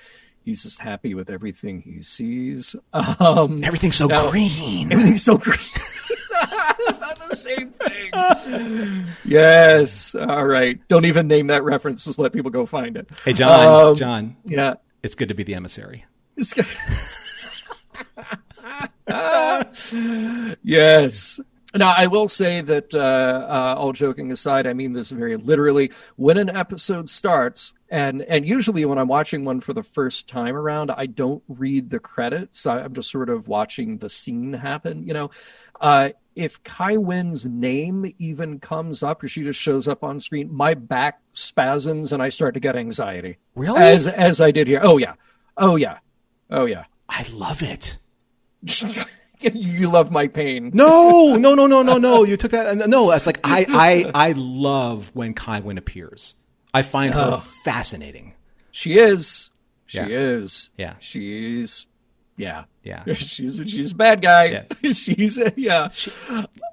[0.44, 2.76] He's just happy with everything he sees.
[2.92, 4.92] Um, Everything's so now- green.
[4.92, 5.58] Everything's so green.
[7.44, 9.06] Not the same thing.
[9.24, 10.14] yes.
[10.14, 10.78] All right.
[10.88, 12.04] Don't even name that reference.
[12.04, 13.08] Just let people go find it.
[13.24, 13.88] Hey, John.
[13.90, 14.74] Um, John, Yeah.
[15.02, 16.04] it's good to be the emissary.
[16.36, 16.64] This guy-
[20.62, 21.40] yes.
[21.74, 25.92] Now, I will say that, uh, uh, all joking aside, I mean this very literally.
[26.16, 30.56] When an episode starts, and and usually when I'm watching one for the first time
[30.56, 32.66] around, I don't read the credits.
[32.66, 35.06] I, I'm just sort of watching the scene happen.
[35.06, 35.30] You know,
[35.80, 40.54] uh, if Kai Winn's name even comes up, or she just shows up on screen,
[40.54, 43.38] my back spasms and I start to get anxiety.
[43.54, 43.80] Really?
[43.80, 44.80] As as I did here.
[44.82, 45.14] Oh yeah.
[45.56, 45.98] Oh yeah.
[46.50, 46.84] Oh yeah.
[47.08, 47.96] I love it.
[49.40, 50.70] you love my pain.
[50.74, 52.24] No, no, no, no, no, no.
[52.24, 52.76] You took that.
[52.88, 53.66] No, it's like I,
[54.14, 56.34] I, I love when Kai Winn appears.
[56.74, 57.38] I find her oh.
[57.64, 58.34] fascinating.
[58.70, 59.50] She is.
[59.86, 60.06] She Yeah.
[60.08, 60.70] is.
[60.76, 60.94] Yeah.
[60.98, 61.86] She's.
[62.36, 62.64] Yeah.
[62.82, 63.02] Yeah.
[63.14, 64.44] She's she's a bad guy.
[64.44, 64.92] Yeah.
[64.92, 65.88] she's yeah.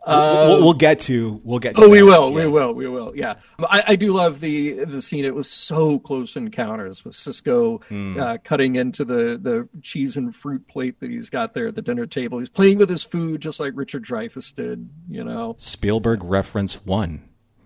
[0.06, 1.42] we'll, we'll get to.
[1.44, 1.76] We'll get.
[1.76, 2.30] to Oh, we will.
[2.30, 2.36] Yeah.
[2.36, 2.74] We will.
[2.74, 3.14] We will.
[3.16, 3.36] Yeah.
[3.60, 5.26] I, I do love the the scene.
[5.26, 8.20] It was so close encounters with Sisko Hmm.
[8.20, 11.82] uh, cutting into the the cheese and fruit plate that he's got there at the
[11.82, 12.40] dinner table.
[12.40, 14.90] He's playing with his food just like Richard Dreyfuss did.
[15.10, 15.56] You know.
[15.58, 17.24] Spielberg reference one.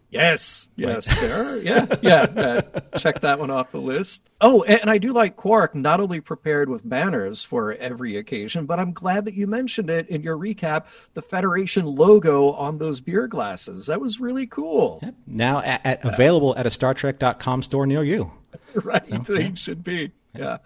[0.09, 1.57] Yes, yes, there.
[1.57, 2.21] Yeah, yeah.
[2.21, 2.61] Uh,
[2.97, 4.29] check that one off the list.
[4.39, 8.79] Oh, and, I do like Quark not only prepared with banners for every occasion, but
[8.79, 10.85] I'm glad that you mentioned it in your recap.
[11.13, 13.87] The Federation logo on those beer glasses.
[13.87, 15.01] That was really cool.
[15.25, 18.31] Now at, at available at a StarTrek.com store near you.
[18.75, 19.25] right?
[19.25, 20.11] They should be.
[20.33, 20.57] Yeah.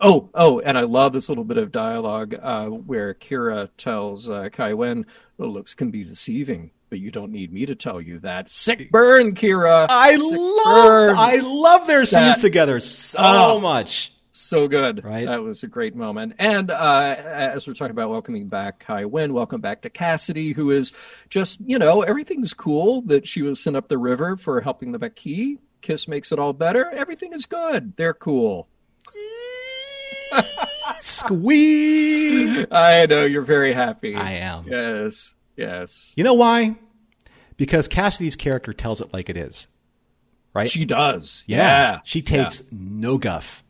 [0.00, 4.50] Oh, oh, and I love this little bit of dialogue uh, where Kira tells uh,
[4.52, 5.06] Kai Winn,
[5.38, 8.90] "The looks can be deceiving, but you don't need me to tell you that." Sick
[8.90, 9.86] burn, Kira.
[9.88, 10.64] I Sick love.
[10.86, 11.16] burn.
[11.16, 13.60] I love their scenes That- together so Oh.
[13.60, 14.12] much.
[14.32, 15.02] So good.
[15.04, 15.26] Right?
[15.26, 16.34] That was a great moment.
[16.38, 20.70] And uh, as we're talking about welcoming back Kai Winn, welcome back to Cassidy, who
[20.70, 20.92] is
[21.28, 24.98] just, you know, everything's cool that she was sent up the river for helping the
[25.00, 25.58] Maquis.
[25.80, 26.88] Kiss makes it all better.
[26.92, 27.96] Everything is good.
[27.96, 28.68] They're cool.
[31.00, 32.66] Squeak.
[32.72, 34.14] I know you're very happy.
[34.14, 34.66] I am.
[34.68, 35.34] Yes.
[35.58, 36.14] Yes.
[36.16, 36.76] You know why?
[37.56, 39.66] Because Cassidy's character tells it like it is.
[40.54, 40.68] Right?
[40.70, 41.44] She does.
[41.46, 41.56] yeah.
[41.58, 42.00] Yeah.
[42.04, 43.62] She takes no guff.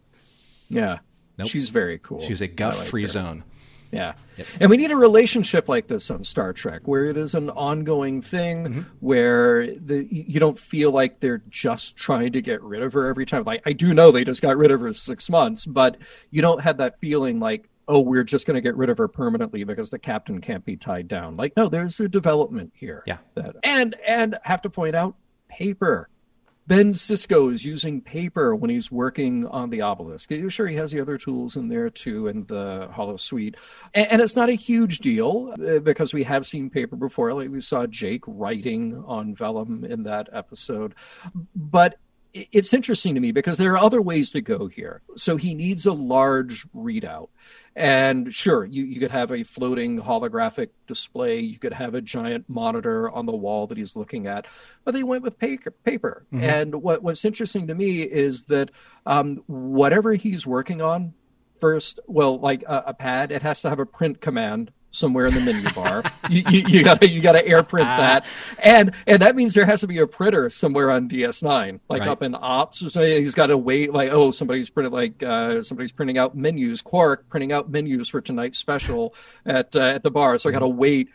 [0.70, 0.98] Yeah.
[1.38, 1.48] Nope.
[1.48, 2.20] She's very cool.
[2.20, 3.09] She's a like guff-free her.
[3.09, 3.44] zone.
[3.90, 4.12] Yeah.
[4.61, 8.20] And we need a relationship like this on Star Trek where it is an ongoing
[8.20, 8.81] thing Mm-hmm.
[9.01, 13.24] where the you don't feel like they're just trying to get rid of her every
[13.24, 13.44] time.
[13.44, 15.96] Like I do know they just got rid of her six months, but
[16.31, 19.64] you don't have that feeling like, oh, we're just gonna get rid of her permanently
[19.64, 21.37] because the captain can't be tied down.
[21.37, 23.03] Like, no, there's a development here.
[23.07, 23.18] Yeah.
[23.35, 25.16] That and and have to point out
[25.48, 26.09] paper.
[26.68, 30.31] Ben Sisko is using paper when he's working on the obelisk.
[30.31, 33.55] You're sure he has the other tools in there too in the holosuite.
[33.94, 37.33] And, and it's not a huge deal uh, because we have seen paper before.
[37.33, 40.94] Like we saw Jake writing on vellum in that episode.
[41.57, 41.98] But
[42.35, 45.03] it's interesting to me because there are other ways to go here.
[45.17, 47.29] So he needs a large readout.
[47.75, 51.41] And sure, you, you could have a floating holographic display.
[51.41, 54.47] You could have a giant monitor on the wall that he's looking at.
[54.85, 55.71] But they went with paper.
[55.71, 56.27] paper.
[56.33, 58.71] And what, what's interesting to me is that
[59.07, 61.14] um, whatever he's working on,
[61.61, 65.35] first, well, like a, a pad, it has to have a print command somewhere in
[65.35, 66.03] the menu bar.
[66.31, 68.24] you, you, you gotta you gotta air print that,
[68.59, 72.09] and and that means there has to be a printer somewhere on DS9, like Right.
[72.09, 73.22] up in Ops or something.
[73.22, 76.83] He's got to wait, like oh somebody's printed like uh, somebody's printing out menus.
[76.83, 80.61] Quark printing out menus for tonight's special at uh, at the bar, so I got
[80.61, 81.09] to wait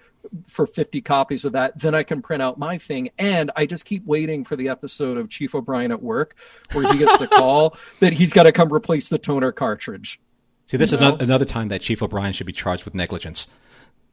[0.48, 3.84] for 50 copies of that then i can print out my thing and i just
[3.84, 6.36] keep waiting for the episode of chief o'brien at work
[6.72, 10.22] where he gets the call that he's got to come replace the toner cartridge
[10.68, 11.10] See, this is No.
[11.14, 13.48] ano- another time that Chief O'Brien should be charged with negligence.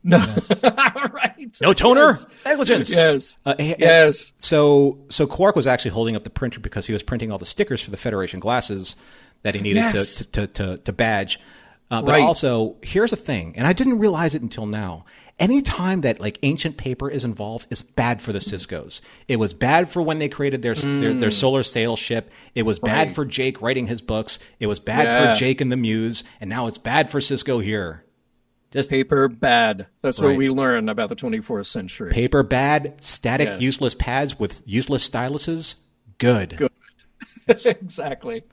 [0.02, 0.16] no
[1.12, 2.26] right No toner, Yes.
[2.44, 2.90] negligence.
[2.90, 7.02] yes Uh, yes So, so Quark was actually holding up the printer because he was
[7.02, 8.96] printing all the stickers for the Federation glasses
[9.42, 10.16] that he needed Yes.
[10.16, 11.38] to, to, to, to badge.
[11.90, 12.22] Uh, but Right.
[12.22, 15.04] also, here's the thing, and I didn't realize it until now.
[15.40, 19.00] Anytime that like ancient paper is involved is bad for the Sisko's.
[19.26, 22.30] It was bad for when they created their their, their solar sail ship.
[22.54, 23.14] It was bad Mm.
[23.14, 24.38] For Jake writing his books.
[24.60, 25.32] It was bad Yeah.
[25.32, 28.04] for Jake and the Muse, and now it's bad for Sisko here.
[28.70, 30.28] Just paper bad that's Right.
[30.28, 33.62] what we learn about the 24th century paper bad, static Yes.
[33.62, 35.76] useless pads with useless styluses.
[36.18, 36.56] Good.
[36.58, 36.70] Good.
[37.48, 38.44] exactly.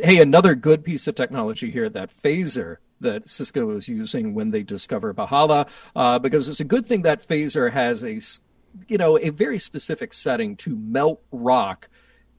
[0.00, 4.62] Hey, another good piece of technology here that phaser that Sisko is using when they
[4.62, 8.40] discover B'hala, uh, because it's a good thing that phaser has a, s-
[8.88, 11.88] you know, a very specific setting to melt rock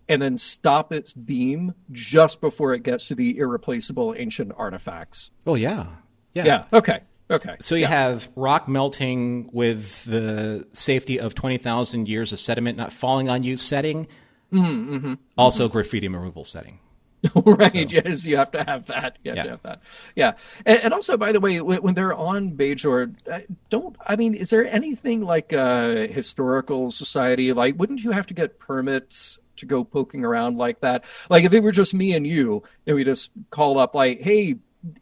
[0.08, 5.32] and then stop its beam just before it gets to the irreplaceable ancient artifacts.
[5.48, 5.88] Oh yeah,
[6.34, 6.46] yeah.
[6.46, 6.64] Yeah.
[6.74, 7.02] Okay.
[7.30, 7.56] Okay.
[7.62, 12.92] So you have rock melting with the safety of twenty thousand years of sediment not
[12.92, 14.08] falling on you setting.
[14.52, 15.14] Mm-hmm.
[15.38, 16.80] Also, graffiti removal setting.
[17.36, 17.92] right.
[17.92, 19.18] Yes, you have to have that.
[19.24, 19.44] You have Yeah.
[19.44, 19.82] to have that.
[20.16, 20.34] Yeah.
[20.66, 24.34] And, and also, by the way, when, when they're on Bajor, uh, don't I mean,
[24.34, 27.54] is there anything like a historical society?
[27.54, 29.38] Like, wouldn't you have to get permits?
[29.58, 32.96] To go poking around like that, like if it were just me and you, and
[32.96, 34.56] we just call up like, "Hey,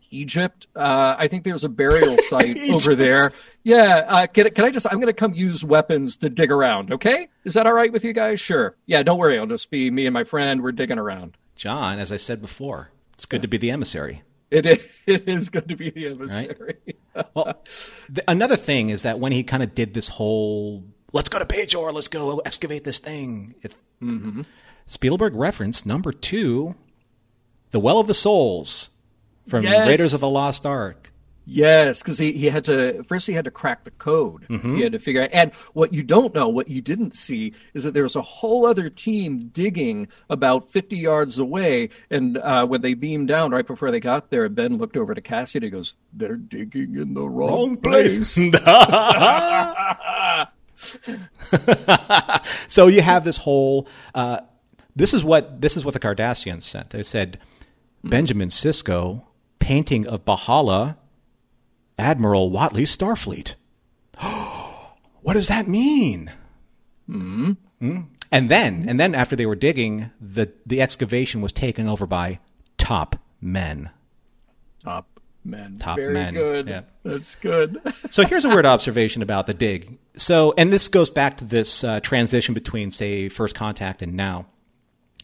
[0.10, 3.32] Egypt, uh, I think there's a burial site over there.
[3.64, 4.86] Yeah, uh, can, can I just?
[4.88, 6.92] I'm going to come use weapons to dig around.
[6.92, 8.42] Okay, is that all right with you guys?
[8.42, 8.76] Sure.
[8.86, 9.40] Yeah, don't worry.
[9.40, 10.62] I'll just be me and my friend.
[10.62, 11.38] We're digging around.
[11.60, 14.24] John, as I said before, it's good to be the emissary.
[14.50, 16.78] It is, it is good to be the emissary.
[17.34, 17.62] Well,
[18.08, 21.44] th- another thing is that when he kind of did this whole "let's go to
[21.44, 24.44] Bajor, let's go excavate this thing," it, mm-hmm.
[24.88, 26.76] Spielberg reference number two,
[27.72, 28.92] "The Well of the Souls"
[29.50, 29.86] from Yes.
[29.86, 31.12] Raiders of the Lost Ark.
[31.52, 34.46] Yes, because he, he had to first he had to crack the code.
[34.76, 35.30] He had to figure out.
[35.34, 38.68] And what you don't know, what you didn't see, is that there was a whole
[38.68, 41.90] other team digging about fifty yards away.
[42.12, 45.22] And uh, when they beamed down right before they got there, Ben looked over to
[45.22, 45.66] Cassidy.
[45.66, 48.36] and he goes, "They're digging in the wrong, place."
[52.68, 53.88] so you have this whole.
[54.14, 54.42] Uh,
[54.96, 56.92] this is what this is what the Cardassians sent.
[56.92, 57.40] They said
[58.04, 59.24] Benjamin Sisko."
[59.60, 60.98] painting of B'hala,
[62.00, 63.56] Admiral Whatley Starfleet.
[65.22, 66.32] what does that mean?
[67.10, 68.02] Mm-hmm.
[68.32, 72.40] And then, and then after they were digging, the the excavation was taken over by
[72.78, 73.90] top men.
[74.84, 75.78] Top men.
[75.78, 76.68] Top Very men, good.
[76.68, 76.82] yeah.
[77.04, 77.82] That's good.
[78.12, 79.98] So here's a weird observation about the dig.
[80.16, 84.48] So, and this goes back to this uh, transition between, say, First Contact and now.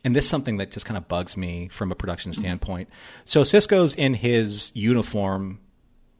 [0.03, 2.89] And this is something that just kind of bugs me from a production standpoint.
[3.25, 5.59] So Sisko's in his uniform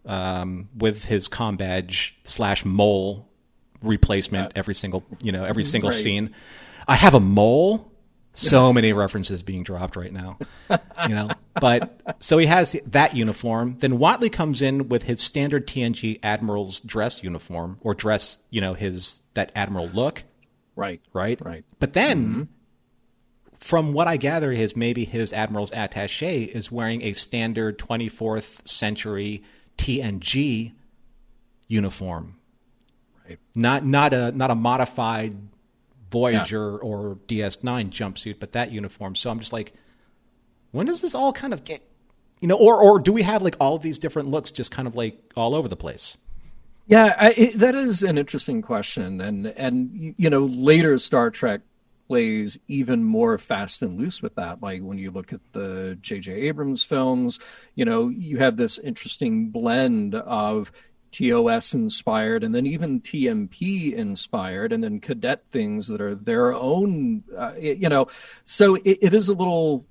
[0.06, 3.28] um, with his com badge slash mole
[3.82, 5.72] replacement uh, every single, you know, every mm-hmm.
[5.72, 5.99] single Right.
[5.99, 6.36] scene.
[6.88, 7.91] I have a mole.
[8.34, 10.38] So many references being dropped right now,
[11.08, 11.30] you know.
[11.60, 13.78] But so he has that uniform.
[13.80, 18.74] Then Whatley comes in with his standard TNG admiral's dress uniform or dress, you know,
[18.74, 20.24] his that admiral look,
[20.76, 20.99] right.
[21.14, 21.39] right?
[21.43, 21.64] Right.
[21.80, 22.43] But then, mm-hmm.
[23.56, 29.43] from what I gather, his maybe his admiral's attaché is wearing a standard 24th century
[29.78, 30.73] TNG
[31.67, 32.38] uniform,
[33.28, 33.39] Right.
[33.55, 35.36] not not a not a modified
[36.11, 39.15] Voyager or DS9 jumpsuit, but that uniform.
[39.15, 39.73] So I'm just like,
[40.71, 41.82] when does this all kind of get,
[42.39, 44.88] you know, or or do we have like all of these different looks just kind
[44.88, 46.17] of like all over the place?
[46.88, 51.61] Yeah, I, it, that is an interesting question, and and you know later Star Trek
[52.08, 54.62] plays even more fast and loose with that.
[54.62, 56.34] Like when you look at the J.J.
[56.34, 57.39] Abrams films,
[57.76, 60.72] you know you have this interesting blend of
[61.12, 67.24] TOS inspired and then even TMP inspired, and then cadet things that are their own.
[67.36, 68.08] Uh, you know,
[68.43, 69.86] so it, it is a little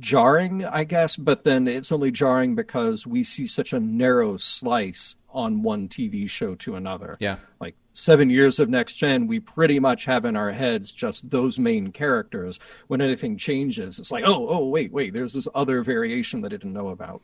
[0.00, 5.16] jarring, I guess, but then it's only jarring because we see such a narrow slice
[5.30, 7.14] on one TV show to another.
[7.20, 7.36] Yeah.
[7.60, 11.58] Like seven years of next gen, we pretty much have in our heads just those
[11.58, 12.60] main characters.
[12.88, 16.56] When anything changes, it's like, oh, oh, wait, wait, there's this other variation that I
[16.56, 17.22] didn't know about.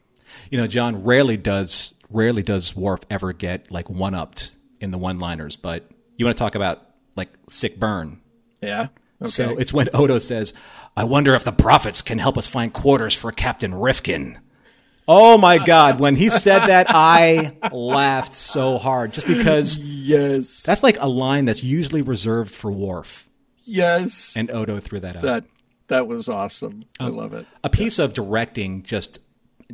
[0.51, 4.99] You know, John rarely does rarely does Worf ever get like one upped in the
[4.99, 8.21] one liners, but you want to talk about like sick burn.
[8.63, 8.89] Yeah.
[9.21, 9.31] Okay.
[9.31, 10.55] So it's when Odo says,
[10.97, 14.39] I wonder if the prophets can help us find quarters for Captain Rifkin.
[15.09, 15.99] Oh my God.
[16.01, 20.63] When he said that, I laughed so hard just because yes.
[20.63, 23.29] that's like a line that's usually reserved for Worf.
[23.65, 24.35] yes.
[24.37, 25.23] And Odo threw that out.
[25.23, 25.45] that
[25.89, 26.85] that was awesome.
[27.01, 27.47] I Um, love it.
[27.65, 29.19] a piece of directing just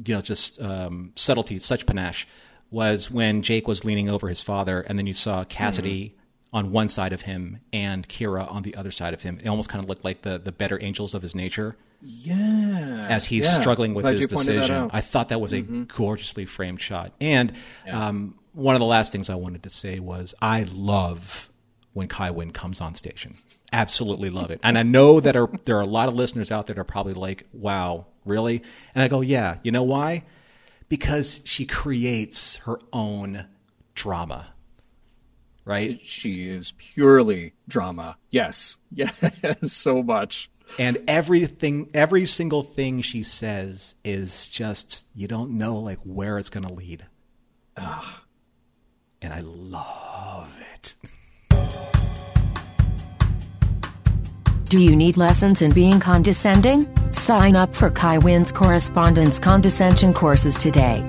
[0.06, 2.26] you know just um, subtlety such panache
[2.70, 6.14] was when jake was leaning over his father and then you saw cassidy
[6.52, 9.68] on one side of him and kira on the other side of him it almost
[9.68, 13.07] kind of looked like the, the better angels of his nature Yeah.
[13.11, 13.51] as he's Yeah.
[13.61, 14.76] struggling with Glad his you pointed that decision.
[14.86, 14.96] Mm-hmm.
[14.96, 17.53] i thought that was a gorgeously framed shot and
[17.90, 21.49] um, one of the last things i wanted to say was i love
[21.94, 23.36] when kai Winn comes on station
[23.72, 26.66] absolutely love it and i know that are, there are a lot of listeners out
[26.68, 28.62] there that are probably like wow really
[28.94, 30.22] and i go yeah you know why
[30.88, 33.44] because she creates her own
[33.94, 34.46] drama
[35.64, 38.16] right She is purely drama.
[38.30, 38.78] Yes.
[38.94, 39.12] Yes.
[39.72, 40.51] So much.
[40.78, 46.50] And everything every single thing she says is just you don't know like where it's
[46.50, 47.06] going to lead
[49.22, 50.94] and i love it
[54.68, 56.86] Do you need lessons in being condescending?
[57.10, 61.02] Sign up for Kai Winn's correspondence condescension courses today.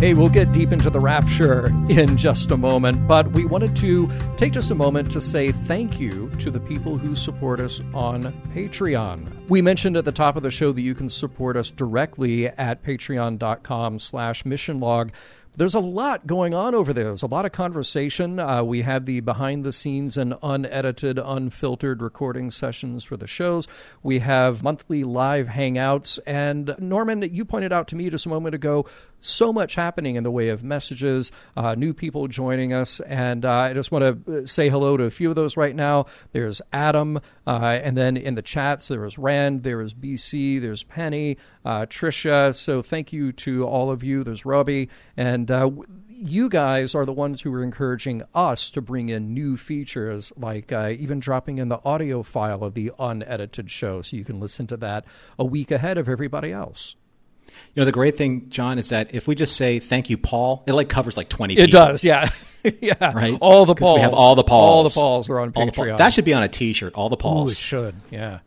[0.00, 4.08] Hey, we'll get deep into the rapture in just a moment, but we wanted to
[4.36, 8.32] take just a moment to say thank you to the people who support us on
[8.54, 9.48] Patreon.
[9.48, 12.84] We mentioned at the top of the show that you can support us directly at
[12.84, 15.10] patreon.com slash missionlog
[15.56, 17.04] there's a lot going on over there.
[17.04, 18.38] There's a lot of conversation.
[18.38, 23.66] Uh, we have the behind the scenes and unedited, unfiltered recording sessions for the shows.
[24.02, 26.18] We have monthly live hangouts.
[26.26, 28.86] And Norman, you pointed out to me just a moment ago
[29.20, 33.00] so much happening in the way of messages, uh, new people joining us.
[33.00, 36.06] And uh, I just want to say hello to a few of those right now.
[36.32, 40.84] There's Adam, uh, and then in the chats, there is Rand, there is BC, there's
[40.84, 41.36] Penny,
[41.68, 42.54] uh, Trisha.
[42.56, 44.24] So thank you to all of you.
[44.24, 44.88] There's Robbie.
[45.18, 45.70] And uh,
[46.08, 50.72] you guys are the ones who are encouraging us to bring in new features, like
[50.72, 54.66] uh, even dropping in the audio file of the unedited show so you can listen
[54.68, 55.04] to that
[55.38, 56.96] a week ahead of everybody else.
[57.74, 60.64] You know, the great thing, John, is that if we just say thank you, Paul,
[60.66, 61.70] it like covers like 20 It people.
[61.80, 62.30] does, yeah.
[62.80, 63.12] yeah.
[63.12, 63.36] Right?
[63.42, 63.96] All the Pauls.
[63.98, 64.70] We have all the Pauls.
[64.70, 65.98] All the Pauls are on All Patreon.
[65.98, 67.52] That should be on a t shirt, all the Ooh, Pauls.
[67.52, 68.38] it should, yeah.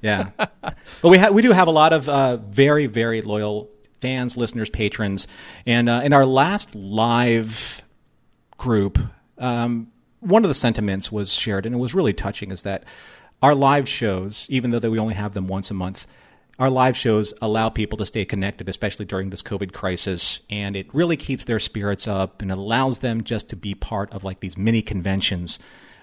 [0.00, 3.68] Yeah, but we ha- we do have a lot of uh, very very loyal
[4.00, 5.26] fans, listeners, patrons,
[5.66, 7.82] and uh, in our last live
[8.56, 8.98] group,
[9.38, 9.88] um,
[10.20, 12.84] one of the sentiments was shared, and it was really touching, is that
[13.42, 16.06] our live shows, even though that we only have them once a month.
[16.58, 20.94] Our live shows allow people to stay connected, especially during this COVID crisis, and it
[20.94, 24.58] really keeps their spirits up and allows them just to be part of like these
[24.58, 25.58] mini conventions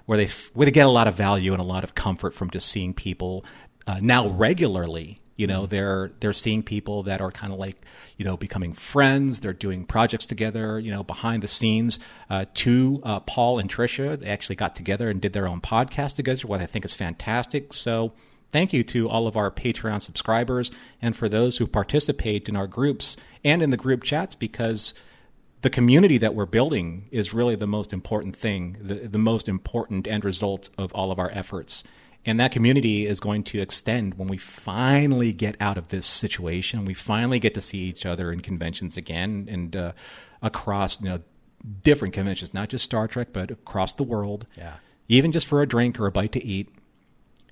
[0.07, 2.33] where they f- where they get a lot of value and a lot of comfort
[2.33, 3.45] from just seeing people
[3.85, 5.19] uh, now regularly.
[5.35, 7.85] You know, they're they're seeing people that are kind of like
[8.17, 9.41] you know becoming friends.
[9.41, 10.79] They're doing projects together.
[10.79, 11.99] You know, behind the scenes.
[12.27, 16.15] Uh, two, uh, Paul and Trisha, they actually got together and did their own podcast
[16.15, 17.73] together, what I think is fantastic.
[17.73, 18.13] So.
[18.49, 22.65] Thank you to all of our Patreon subscribers and for those who participate in our
[22.65, 24.93] groups and in the group chats because
[25.61, 30.07] the community that we're building is really the most important thing, the, the most important
[30.07, 31.83] end result of all of our efforts.
[32.25, 36.85] And that community is going to extend when we finally get out of this situation.
[36.85, 39.91] We finally get to see each other in conventions again and uh,
[40.41, 41.21] across you know
[41.81, 44.45] different conventions, not just Star Trek, but across the world.
[44.57, 44.75] Yeah.
[45.07, 46.69] Even just for a drink or a bite to eat,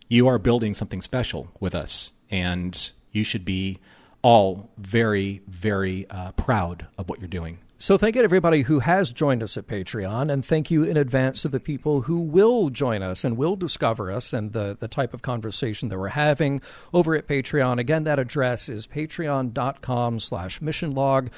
[0.09, 3.79] you are building something special with us, and you should be
[4.21, 7.59] all very, very uh, proud of what you're doing.
[7.78, 10.95] So thank you to everybody who has joined us at Patreon, and thank you in
[10.95, 14.88] advance to the people who will join us and will discover us and the, the
[14.88, 16.61] type of conversation that we're having
[16.93, 17.78] over at Patreon.
[17.78, 21.32] Again, that address is patreon.com slash missionlog.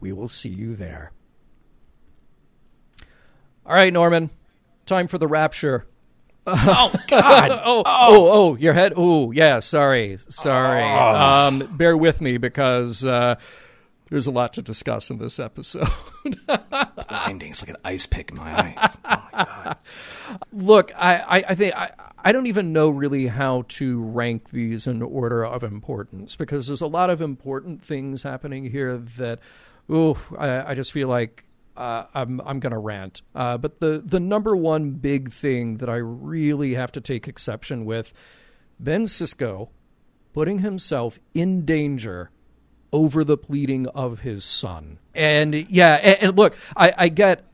[0.00, 1.12] We will see you there.
[3.66, 4.30] All right, Norman,
[4.86, 5.86] time for the rapture.
[6.46, 7.50] Oh God!
[7.64, 8.94] Oh, oh, oh, your head.
[8.96, 9.60] Oh, yeah.
[9.60, 10.82] Sorry, sorry.
[10.82, 13.36] Um, bear with me because uh,
[14.14, 15.88] there's a lot to discuss in this episode.
[17.08, 17.50] blinding.
[17.50, 18.96] It's like an ice pick in my eyes.
[19.04, 19.76] Oh my God.
[20.52, 21.90] Look, I, I, I think I,
[22.24, 26.80] I don't even know really how to rank these in order of importance because there's
[26.80, 29.40] a lot of important things happening here that,
[29.90, 31.44] ooh, I, I just feel like
[31.76, 33.22] uh, I'm I'm gonna rant.
[33.34, 37.84] Uh, but the the number one big thing that I really have to take exception
[37.84, 38.12] with,
[38.78, 39.70] Ben Sisko,
[40.32, 42.30] putting himself in danger
[42.94, 44.98] over the pleading of his son.
[45.16, 47.44] And yeah, and, and look, I, I get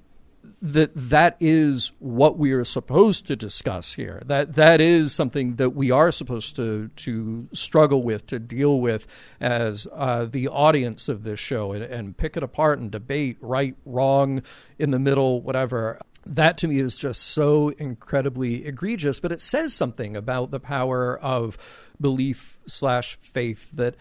[0.62, 4.22] that that is what we are supposed to discuss here.
[4.26, 9.06] That that is something that we are supposed to to struggle with, to deal with
[9.40, 13.74] as uh, the audience of this show, and, and pick it apart and debate right,
[13.86, 14.42] wrong,
[14.78, 15.98] in the middle, whatever.
[16.26, 21.18] That to me is just so incredibly egregious, but it says something about the power
[21.18, 21.56] of
[21.98, 23.94] belief slash faith that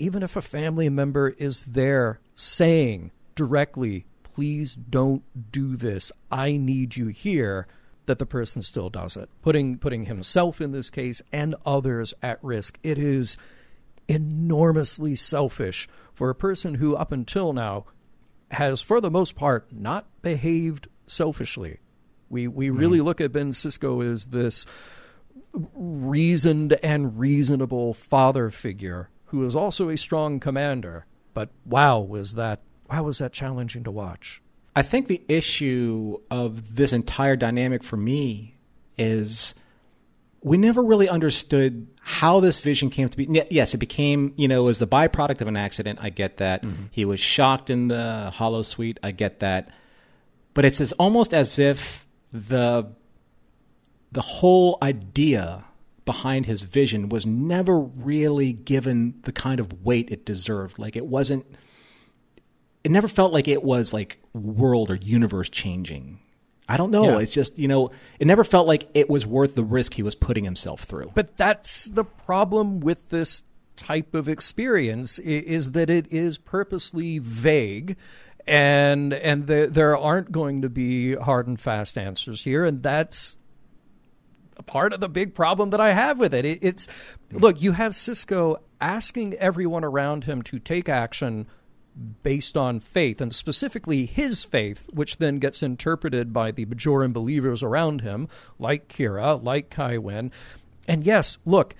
[0.00, 4.04] even if a family member is there saying directly
[4.40, 5.22] please don't
[5.52, 6.10] do this.
[6.30, 7.66] I need you here.
[8.06, 12.42] That the person still does it, putting putting himself in this case and others at
[12.42, 12.78] risk.
[12.82, 13.36] It is
[14.08, 17.84] enormously selfish for a person who, up until now,
[18.50, 21.78] has for the most part not behaved selfishly.
[22.28, 22.78] We we mm-hmm.
[22.78, 24.66] really look at Ben Sisko as this
[25.52, 31.06] reasoned and reasonable father figure who is also a strong commander.
[31.34, 32.60] But wow, was that
[32.90, 34.42] wow was that challenging to watch?
[34.74, 38.56] I think the issue of this entire dynamic for me
[38.98, 39.54] is
[40.42, 43.44] we never really understood how this vision came to be.
[43.50, 45.98] Yes, it became, you know, as the byproduct of an accident.
[46.02, 46.62] I get that.
[46.62, 46.84] Mm-hmm.
[46.90, 48.98] He was shocked in the holosuite.
[49.02, 49.70] I get that.
[50.54, 52.90] But it's as almost as if the
[54.12, 55.64] the whole idea
[56.10, 60.76] behind his vision was never really given the kind of weight it deserved.
[60.76, 61.46] Like it wasn't
[62.82, 66.18] it never felt like it was like world or universe changing.
[66.68, 67.04] I don't know.
[67.04, 67.18] Yeah.
[67.18, 70.16] It's just, you know, it never felt like it was worth the risk he was
[70.16, 71.12] putting himself through.
[71.14, 73.44] But that's the problem with this
[73.76, 77.96] type of experience is that it is purposely vague
[78.48, 83.36] and and there, there aren't going to be hard and fast answers here and that's
[84.62, 86.44] part of the big problem that I have with it.
[86.44, 86.86] it it's
[87.32, 91.46] look, you have Sisko asking everyone around him to take action
[92.22, 97.62] based on faith, and specifically his faith, which then gets interpreted by the Bajoran believers
[97.62, 100.30] around him, like Kira, like Kai Winn.
[100.88, 101.74] And yes, look,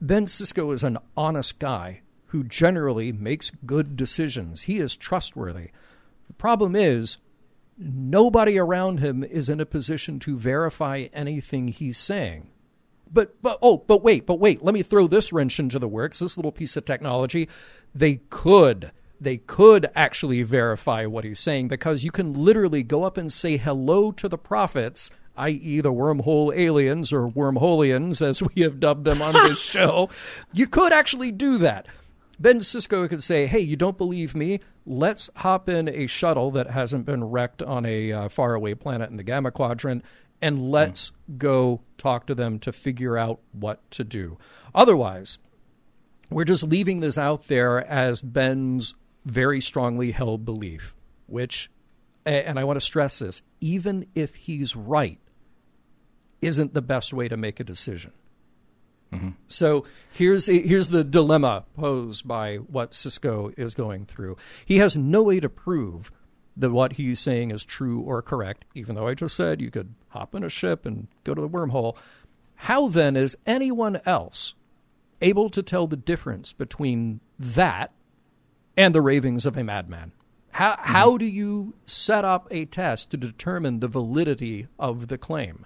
[0.00, 4.62] Ben Sisko is an honest guy who generally makes good decisions.
[4.62, 5.70] He is trustworthy.
[6.26, 7.18] The problem is,
[7.80, 12.50] nobody around him is in a position to verify anything he's saying.
[13.12, 16.20] But but oh, but wait, but wait, let me throw this wrench into the works,
[16.20, 17.48] this little piece of technology.
[17.94, 23.16] They could they could actually verify what he's saying because you can literally go up
[23.16, 28.80] and say hello to the prophets, i.e., the wormhole aliens or wormholians, as we have
[28.80, 30.08] dubbed them on this show.
[30.52, 31.86] You could actually do that.
[32.40, 34.60] Ben Sisko could say, "Hey, you don't believe me?
[34.86, 39.18] Let's hop in a shuttle that hasn't been wrecked on a uh, faraway planet in
[39.18, 40.02] the Gamma Quadrant,
[40.40, 44.38] and let's go talk to them to figure out what to do.
[44.74, 45.38] Otherwise,
[46.30, 48.94] we're just leaving this out there as Ben's
[49.26, 50.94] very strongly held belief,
[51.26, 51.70] which,
[52.24, 55.18] and I want to stress this, even if he's right,
[56.40, 58.12] isn't the best way to make a decision.
[59.48, 64.36] So here's here's the dilemma posed by what Sisko is going through.
[64.64, 66.12] He has no way to prove
[66.56, 69.94] that what he's saying is true or correct, even though I just said you could
[70.08, 71.96] hop in a ship and go to the wormhole.
[72.54, 74.54] How then is anyone else
[75.22, 77.92] able to tell the difference between that
[78.76, 80.12] and the ravings of a madman?
[80.50, 81.18] How, how mm-hmm.
[81.18, 85.64] do you set up a test to determine the validity of the claim?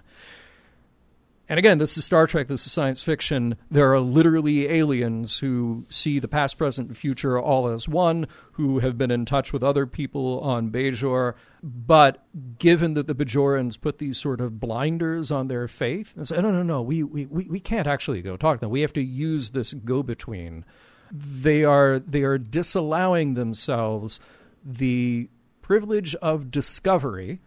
[1.47, 3.55] And again, this is Star Trek, this is science fiction.
[3.69, 8.79] There are literally aliens who see the past, present, and future all as one, who
[8.79, 11.35] have been in touch with other people on Bajor.
[11.61, 12.25] But
[12.57, 16.41] given that the Bajorans put these sort of blinders on their faith, and say, oh,
[16.41, 18.71] no, no, no, we, we, we we can't actually go talk to them.
[18.71, 20.65] We have to use this go between.
[21.11, 24.19] They are, they are disallowing themselves
[24.63, 25.29] the
[25.61, 27.39] privilege of discovery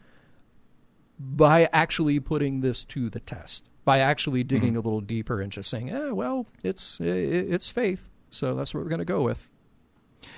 [1.19, 4.49] by actually putting this to the test, by actually mm-hmm.
[4.49, 8.83] digging a little deeper and just saying, "Eh, well, it's it's faith, so that's what
[8.85, 9.49] we're going to go with."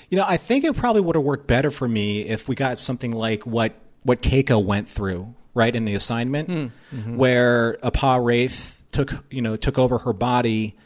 [0.09, 2.79] You know, I think it probably would have worked better for me if we got
[2.79, 3.73] something like what
[4.05, 6.97] what Keiko went through, right, in the assignment, hmm.
[6.97, 7.17] mm-hmm.
[7.17, 10.77] where a Pah-wraith took you know took over her body,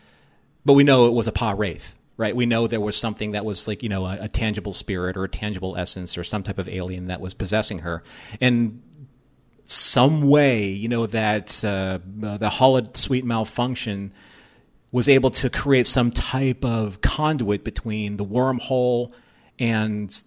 [0.64, 2.34] but we know it was a Pah-wraith, right?
[2.34, 5.24] We know there was something that was like you know a, a tangible spirit or
[5.24, 8.02] a tangible essence or some type of alien that was possessing her,
[8.40, 8.80] and
[9.64, 14.12] some way, you know, that uh, the holosuite malfunction
[14.92, 19.12] was able to create some type of conduit between the wormhole
[19.58, 20.22] and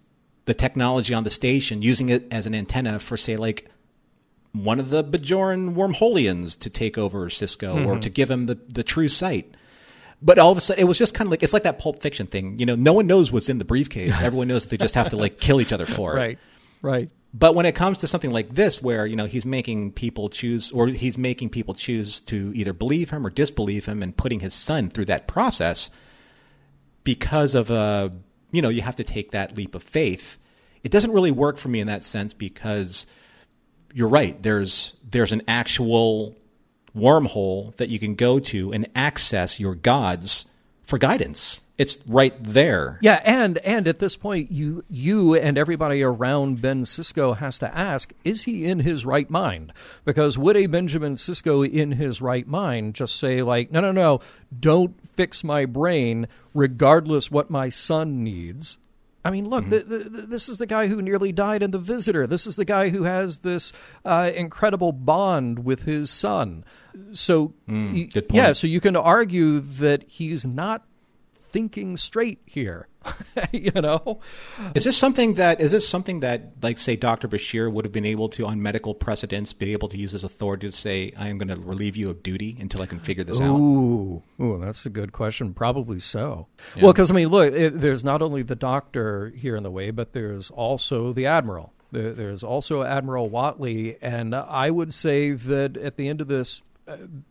[0.46, 3.70] the technology on the station, using it as an antenna for, say, like
[4.54, 8.84] one of the Bajoran wormholians to take over Sisko or to give him the, the
[8.84, 9.54] true sight.
[10.22, 12.02] But all of a sudden, it was just kind of like it's like that Pulp
[12.02, 12.58] Fiction thing.
[12.58, 14.20] You know, no one knows what's in the briefcase.
[14.22, 16.20] Everyone knows they just have to like kill each other for it.
[16.20, 16.40] Right,
[16.82, 17.10] right.
[17.38, 20.72] But when it comes to something like this, where you know he's making people choose,
[20.72, 24.56] or he's making people choose to either believe him or disbelieve him, and putting his
[24.56, 25.92] son through that process,
[27.04, 28.12] because of a
[28.52, 30.38] you know you have to take that leap of faith.
[30.84, 33.06] It doesn't really work for me in that sense because
[33.94, 34.42] you're right.
[34.42, 36.36] There's there's an actual
[36.96, 40.46] wormhole that you can go to and access your gods
[40.88, 41.62] for guidance.
[41.78, 42.98] It's right there.
[43.02, 47.78] Yeah, and and at this point, you you and everybody around Ben Sisko has to
[47.78, 49.74] ask: Is he in his right mind?
[50.04, 54.22] Because would a Benjamin Sisko in his right mind just say like, "No, no, no,
[54.60, 58.80] don't fix my brain, regardless what my son needs"?
[59.24, 61.78] I mean, look, th th th this is the guy who nearly died in The
[61.80, 62.26] Visitor.
[62.26, 63.72] This is the guy who has this
[64.06, 66.64] uh, incredible bond with his son.
[67.12, 70.86] So, y- good yeah, so you can argue that he's not
[71.58, 72.88] thinking straight here.
[73.52, 74.20] you know,
[74.76, 78.06] Is this something that is this something that, like, say, Doctor Bashir would have been
[78.06, 81.40] able to, on medical precedents, be able to use his authority to say, "I am
[81.40, 83.58] going to relieve you of duty until I can figure this out"?
[83.58, 85.56] Ooh, ooh, that's a good question.
[85.56, 86.46] Probably so.
[86.80, 89.90] Well, because I mean, look, it, there's not only the doctor here in the way,
[89.90, 91.74] but there's also the admiral.
[91.92, 96.62] There, there's also Admiral Whatley, and I would say that at the end of this,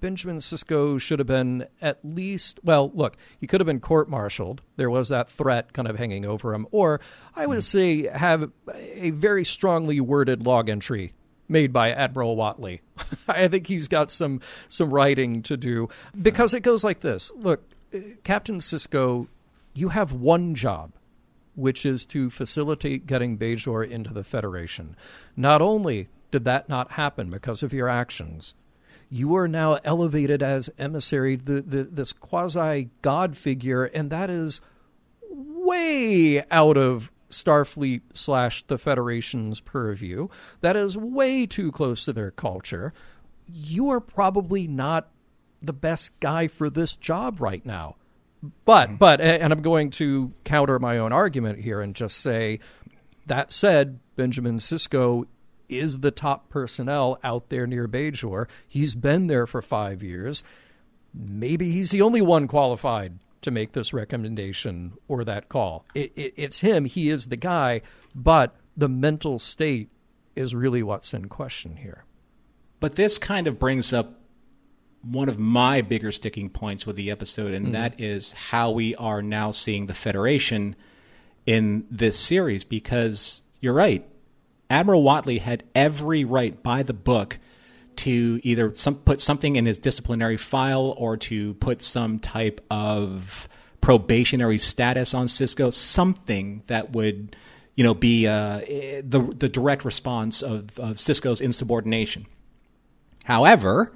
[0.01, 2.61] Benjamin Sisko should have been at least.
[2.63, 4.63] Well, look, he could have been court-martialed.
[4.77, 7.01] There was that threat kind of hanging over him, or
[7.35, 11.15] I would say have a very strongly worded log entry
[11.49, 12.81] made by Admiral Whatley.
[13.29, 15.89] I think he's got some some writing to do
[16.21, 17.31] because it goes like this.
[17.37, 19.29] Look, uh, Captain Sisko,
[19.73, 20.93] you have one job,
[21.55, 24.97] which is to facilitate getting Bajor into the Federation.
[25.37, 28.55] Not only did that not happen because of your actions,
[29.09, 34.61] you are now elevated as emissary, the, the, this quasi god figure, and that is
[35.31, 40.29] way out of Starfleet slash the Federation's purview.
[40.61, 42.93] That is way too close to their culture.
[43.47, 45.09] You are probably not
[45.63, 47.97] the best guy for this job right now.
[48.65, 48.97] But, hmm.
[48.97, 52.61] but, and I'm going to counter my own argument here and just say
[53.27, 55.27] that said, Benjamin Sisko
[55.69, 58.47] is the top personnel out there near Bajor.
[58.69, 60.43] He's been there for five years.
[61.15, 65.85] Maybe he's the only one qualified to make this recommendation or that call.
[65.95, 66.85] It, it, it's him.
[66.85, 67.83] He is the guy,
[68.15, 69.89] but the mental state
[70.35, 72.05] is really what's in question here.
[72.81, 74.21] But this kind of brings up
[75.03, 77.75] one of my bigger sticking points with the episode, and mm-hmm.
[77.75, 80.77] that is how we are now seeing the Federation
[81.47, 82.65] in this series.
[82.65, 84.07] Because you're right,
[84.69, 87.39] Admiral Whatley had every right by the book
[87.97, 93.49] to either some, put something in his disciplinary file or to put some type of
[93.81, 97.37] probationary status on Sisko, something that would,
[97.75, 102.27] you know, be uh, the the direct response of, of Sisko's insubordination.
[103.25, 103.93] However,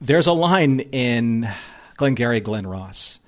[0.00, 1.48] there's a line in
[1.96, 3.19] Glengarry Glen Ross,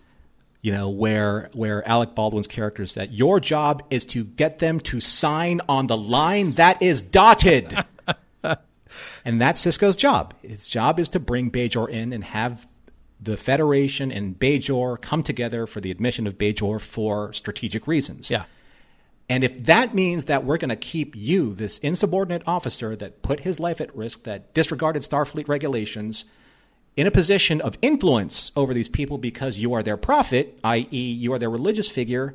[0.62, 5.00] you know, where where Alec Baldwin's character said, "Your job is to get them to
[5.00, 7.76] sign on the line that is dotted."
[9.24, 10.34] and that's Sisko's job.
[10.42, 12.68] His job is to bring Bajor in and have
[13.20, 18.30] the Federation and Bajor come together for the admission of Bajor for strategic reasons.
[18.30, 18.44] Yeah.
[19.28, 23.40] And if that means that we're going to keep you, this insubordinate officer that put
[23.40, 26.26] his life at risk, that disregarded Starfleet regulations,
[26.97, 31.32] in a position of influence over these people because you are their prophet, i.e., you
[31.32, 32.34] are their religious figure,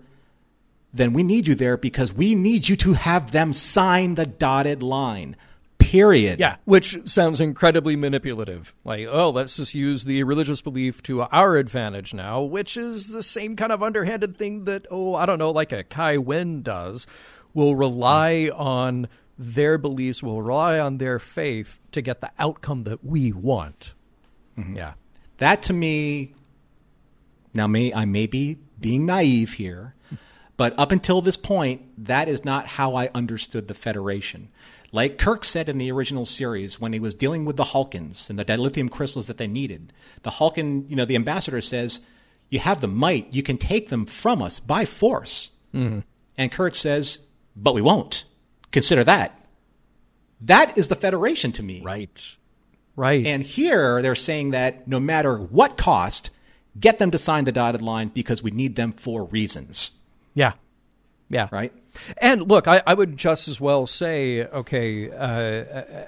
[0.93, 4.81] then we need you there because we need you to have them sign the dotted
[4.81, 5.35] line.
[5.77, 6.39] Period.
[6.39, 8.73] Yeah, which sounds incredibly manipulative.
[8.83, 13.23] Like, oh, let's just use the religious belief to our advantage now, which is the
[13.23, 17.07] same kind of underhanded thing that, oh, I don't know, like a Kai Winn does,
[17.53, 23.05] will rely on their beliefs, will rely on their faith to get the outcome that
[23.05, 23.93] we want.
[24.57, 24.75] Mm-hmm.
[24.75, 24.93] Yeah.
[25.37, 26.33] That to me,
[27.53, 29.95] now may I may be being naive here,
[30.55, 34.49] but up until this point, that is not how I understood the Federation.
[34.91, 38.39] Like Kirk said in the original series, when he was dealing with the Halkans and
[38.39, 39.93] the dilithium crystals that they needed,
[40.23, 41.99] the Halkan, you know, the ambassador says,
[42.49, 45.99] "You have the might; you can take them from us by force." Mm-hmm.
[46.37, 47.19] And Kirk says,
[47.55, 48.23] "But we won't.
[48.71, 49.39] Consider that."
[50.39, 51.81] That is the Federation to me.
[51.83, 52.37] Right.
[52.97, 53.25] Right.
[53.25, 56.31] And here they're saying that no matter what cost,
[56.77, 59.91] get them to sign the dotted line because we need them for reasons,
[60.33, 60.53] yeah.
[61.29, 61.47] Yeah.
[61.51, 61.71] right?
[62.17, 66.05] And look, I, I would just as well say, okay, uh, uh,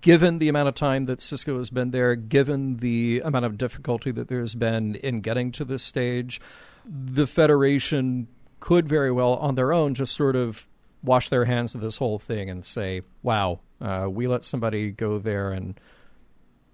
[0.00, 4.10] given the amount of time that Sisko has been there, given the amount of difficulty
[4.10, 6.40] that there's been in getting to this stage,
[6.84, 10.66] the Federation could very well, on their own, just sort of
[11.02, 15.18] wash their hands of this whole thing and say, wow, uh, we let somebody go
[15.18, 15.78] there and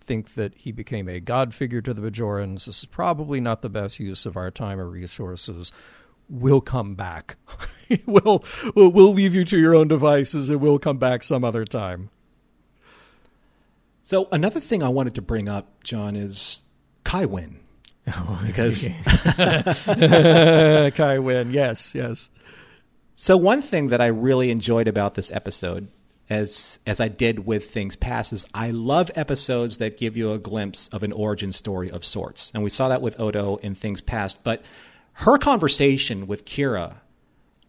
[0.07, 2.67] think that he became a god figure to the Bajorans.
[2.67, 5.73] This is probably not the best use of our time or resources.
[6.29, 7.37] We'll come back.
[8.07, 8.45] we'll,
[8.75, 12.11] we'll we'll leave you to your own devices, and we'll come back some other time.
[14.03, 16.63] So another thing I wanted to bring up, John, is
[17.03, 17.59] Kai Winn.
[18.47, 18.89] because
[20.95, 22.31] Kai Winn, yes, yes.
[23.17, 25.89] so one thing that I really enjoyed about this episode,
[26.29, 30.39] as as I did with things past, is I love episodes that give you a
[30.39, 34.01] glimpse of an origin story of sorts, and we saw that with Odo in things
[34.01, 34.43] past.
[34.43, 34.63] But
[35.15, 36.97] her conversation with Kira,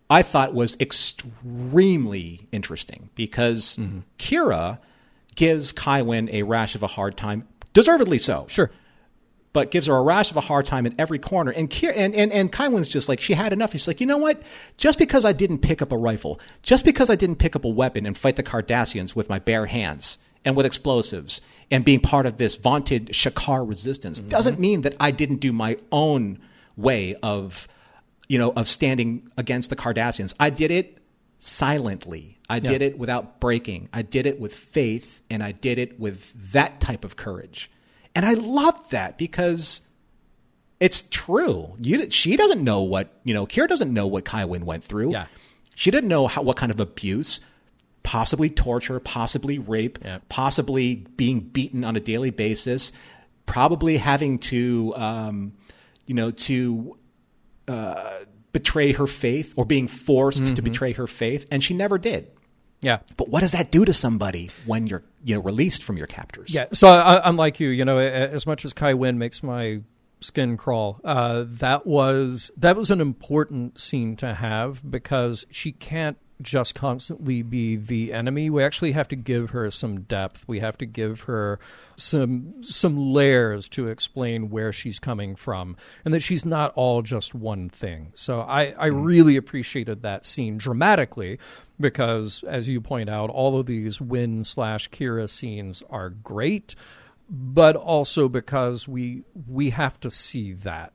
[0.10, 4.00] I thought was extremely interesting because mm-hmm.
[4.18, 4.80] Kira
[5.36, 8.48] gives Kai Winn a rash of a hard time, deservedly so.
[8.50, 8.72] Sure.
[9.58, 11.50] But gives her a rash of a hard time in every corner.
[11.50, 13.72] And Kier, and and and Kai Winn's just like she had enough.
[13.72, 14.40] She's like, you know what?
[14.78, 17.68] Just because I didn't pick up a rifle, just because I didn't pick up a
[17.68, 21.42] weapon and fight the Cardassians with my bare hands and with explosives
[21.72, 24.30] and being part of this vaunted Shakaar resistance mm-hmm.
[24.30, 26.38] doesn't mean that I didn't do my own
[26.76, 27.68] way of,
[28.28, 30.36] you know, of standing against the Cardassians.
[30.40, 31.00] I did it
[31.40, 32.38] silently.
[32.48, 33.90] I did it without breaking.
[33.92, 37.72] I did it with faith and I did it with that type of courage.
[38.18, 39.82] And I love that because
[40.80, 41.76] it's true.
[41.80, 45.12] You, she doesn't know what, you know, Kira doesn't know what Kai Winn went through.
[45.12, 45.28] Yeah.
[45.76, 47.40] She didn't know how, what kind of abuse,
[48.02, 50.18] possibly torture, possibly rape, Yeah.
[50.30, 52.92] possibly being beaten on a daily basis,
[53.46, 55.54] probably having to, um,
[56.08, 56.98] you know, to
[57.68, 61.46] uh, betray her faith or being forced to betray her faith.
[61.52, 62.32] And she never did.
[62.82, 63.00] Yeah.
[63.16, 66.54] But what does that do to somebody when you're, you know, released from your captors?
[66.54, 67.70] Yeah, so I, I'm like you.
[67.70, 69.82] You know, as much as Kai Winn makes my
[70.20, 76.18] skin crawl, uh, that was that was an important scene to have because she can't
[76.42, 78.50] just constantly be the enemy.
[78.50, 80.48] We actually have to give her some depth.
[80.48, 81.60] We have to give her
[81.96, 85.76] some some layers to explain where she's coming from,
[86.06, 88.12] and that she's not all just one thing.
[88.16, 89.04] So I, I mm-hmm.
[89.04, 91.40] really appreciated that scene dramatically
[91.80, 96.76] because, as you point out, all of these Winn slash Kira scenes are great,
[97.30, 100.94] but also because we we have to see that.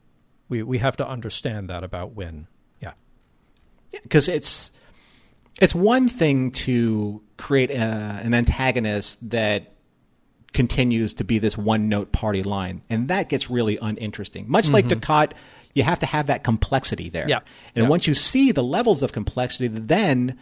[0.48, 2.46] We we have to understand that about Winn.
[3.92, 4.00] Yeah.
[4.02, 4.70] because it's
[5.60, 7.74] it's one thing to create a,
[8.22, 9.72] an antagonist that
[10.52, 14.44] continues to be this one note party line, and that gets really uninteresting.
[14.48, 14.98] Much like mm-hmm.
[14.98, 15.32] Dukat,
[15.74, 17.26] you have to have that complexity there.
[17.28, 17.40] Yeah.
[17.74, 17.88] And Yeah.
[17.88, 20.38] once you see the levels of complexity, then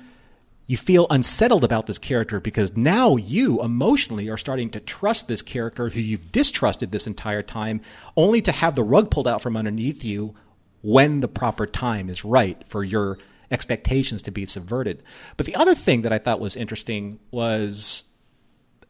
[0.66, 5.42] you feel unsettled about this character because now you emotionally are starting to trust this
[5.42, 7.80] character who you've distrusted this entire time,
[8.16, 10.34] only to have the rug pulled out from underneath you
[10.82, 13.18] when the proper time is right for your
[13.50, 15.02] expectations to be subverted.
[15.36, 18.04] But the other thing that I thought was interesting was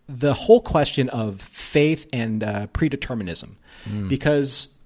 [0.09, 3.57] the whole question of faith and uh, predeterminism,
[4.09, 4.77] because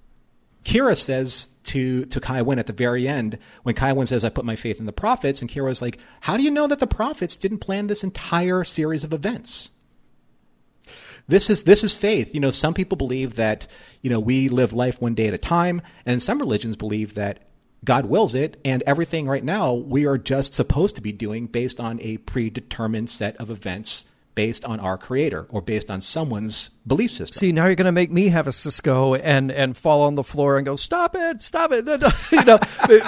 [0.63, 4.29] Kira says to to Kai Winn at the very end when Kai Winn says, "I
[4.29, 6.79] put my faith in the prophets," and Kira Kira's like, "How do you know that
[6.79, 9.71] the prophets didn't plan this entire series of events?"
[11.27, 12.33] This is this is faith.
[12.33, 13.67] You know, some people believe that
[14.01, 17.39] you know we live life one day at a time, and some religions believe that
[17.85, 21.79] God wills it, and everything right now we are just supposed to be doing based
[21.79, 24.05] on a predetermined set of events
[24.35, 27.39] based on our creator or based on someone's belief system.
[27.39, 30.23] See, now you're going to make me have a Sisko and and fall on the
[30.23, 31.85] floor and go, "Stop it, stop it!"
[32.31, 32.59] you know,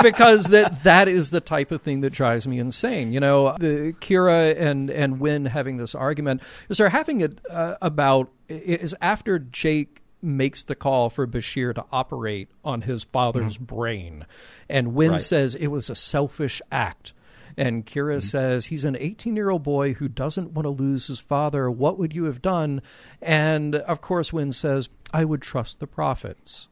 [0.01, 3.13] because that that is the type of thing that drives me insane.
[3.13, 7.75] You know, the Kira and and Winn having this argument is they're having it uh,
[7.82, 13.76] about is after Jake makes the call for Bashir to operate on his father's mm-hmm.
[13.76, 14.26] brain,
[14.70, 15.24] and Winn Right.
[15.24, 17.13] says it was a selfish act.
[17.59, 18.20] And Kira mm-hmm.
[18.20, 21.72] says he's an 18 year old boy who doesn't want to lose his father.
[21.72, 22.84] What would you have done?
[23.20, 26.68] And of course, Winn says, I would trust the prophets.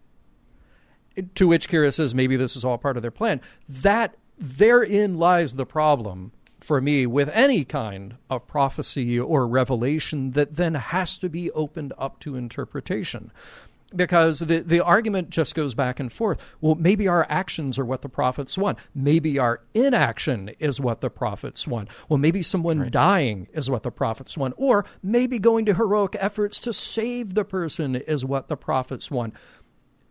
[1.35, 3.41] To which Kira says, maybe this is all part of their plan.
[3.67, 6.33] That therein lies the problem
[6.65, 11.93] for me with any kind of prophecy or revelation that then has to be opened
[11.97, 13.31] up to interpretation
[13.95, 16.41] because the, the argument just goes back and forth.
[16.61, 18.79] Well, maybe our actions are what the prophets want.
[18.93, 21.89] Maybe our inaction is what the prophets want.
[22.09, 24.55] Well, maybe someone dying is what the prophets want.
[24.57, 29.33] Or maybe going to heroic efforts to save the person is what the prophets want.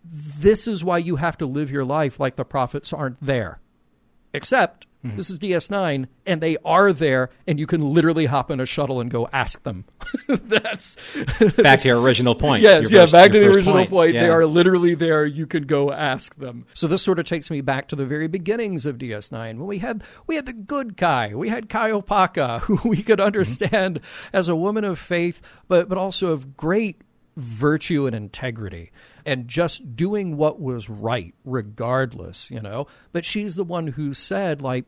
[0.04, 3.60] This is why you have to live your life like the prophets aren't there.
[4.32, 5.16] Except Hmm.
[5.16, 9.00] this is DS9 and they are there and you can literally hop in a shuttle
[9.00, 9.84] and go ask them.
[10.28, 10.96] That's
[11.56, 12.62] back to your original point.
[12.62, 14.14] Yes, your yeah, first- back to the original point.
[14.14, 14.32] They Yeah.
[14.32, 15.26] are literally there.
[15.26, 16.64] You could go ask them.
[16.72, 19.78] So this sort of takes me back to the very beginnings of DS9 when we
[19.78, 23.26] had we had the good Kai, we had Kai Opaka, who we could mm-hmm.
[23.26, 24.00] understand
[24.32, 27.02] as a woman of faith, but but also of great
[27.36, 28.92] virtue and integrity
[29.26, 34.62] and just doing what was right regardless you know but she's the one who said
[34.62, 34.84] like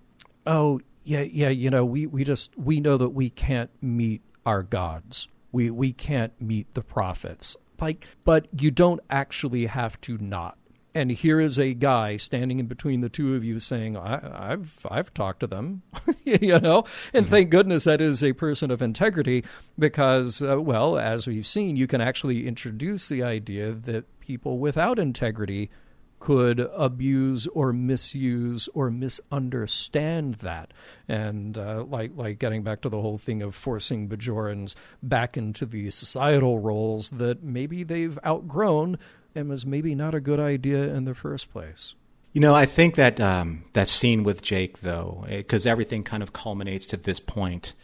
[0.46, 4.62] oh yeah yeah you know we we just we know that we can't meet our
[4.62, 5.28] gods.
[5.52, 7.56] We we can't meet the prophets.
[7.80, 10.58] Like but you don't actually have to not.
[10.94, 14.86] And here is a guy standing in between the two of you saying I, i've
[14.90, 15.82] i've talked to them
[16.24, 16.84] you know?
[17.12, 19.44] And thank goodness that is a person of integrity
[19.78, 24.98] because uh, well as we've seen you can actually introduce the idea that people without
[24.98, 25.70] integrity
[26.18, 30.72] could abuse or misuse or misunderstand that,
[31.08, 35.66] and uh, like like getting back to the whole thing of forcing Bajorans back into
[35.66, 38.98] the societal roles that maybe they've outgrown,
[39.34, 41.94] and was maybe not a good idea in the first place.
[42.32, 46.32] You know, I think that um, that scene with Jake, though, because everything kind of
[46.32, 47.74] culminates to this point,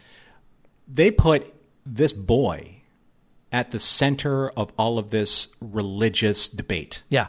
[0.87, 1.55] they put
[1.87, 2.83] this boy
[3.51, 7.03] at the center of all of this religious debate.
[7.09, 7.29] Yeah.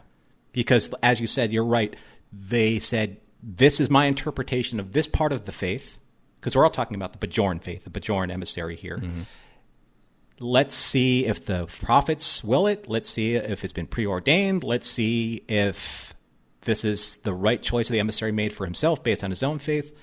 [0.54, 1.94] Because, as you said, you're right.
[2.32, 5.98] They said, This is my interpretation of this part of the faith,
[6.40, 8.96] because we're all talking about the Bajoran faith, the Bajoran emissary here.
[8.96, 9.22] Mm-hmm.
[10.40, 12.88] Let's see if the prophets will it.
[12.88, 14.64] Let's see if it's been preordained.
[14.64, 16.14] Let's see if
[16.62, 19.96] this is the right choice the emissary made for himself based on his own faith.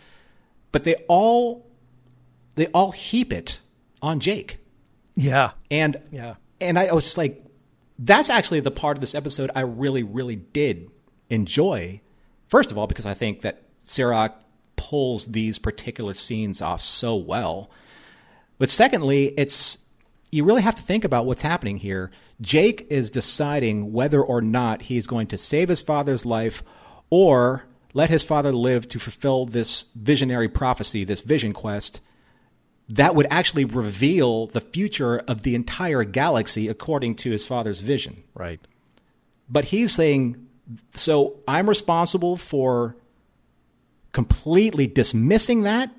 [0.72, 1.68] But they all
[2.56, 3.60] they all heap it
[4.02, 4.60] on Jake.
[5.16, 5.52] Yeah.
[5.70, 6.36] And yeah.
[6.60, 7.44] And I was just like,
[8.02, 10.90] that's actually the part of this episode I really, really did
[11.30, 12.02] enjoy.
[12.48, 14.42] First of all, because I think that Cirroc
[14.76, 17.70] pulls these particular scenes off so well.
[18.58, 19.78] But secondly, it's
[20.32, 22.10] you really have to think about what's happening here.
[22.40, 26.64] Jake is deciding whether or not he's going to save his father's life
[27.10, 32.00] or let his father live to fulfill this visionary prophecy, this vision quest
[32.92, 38.24] that would actually reveal the future of the entire galaxy according to his father's vision.
[38.36, 38.60] Right.
[39.50, 40.48] But he's saying,
[40.94, 42.98] so I'm responsible for
[44.12, 45.90] completely dismissing that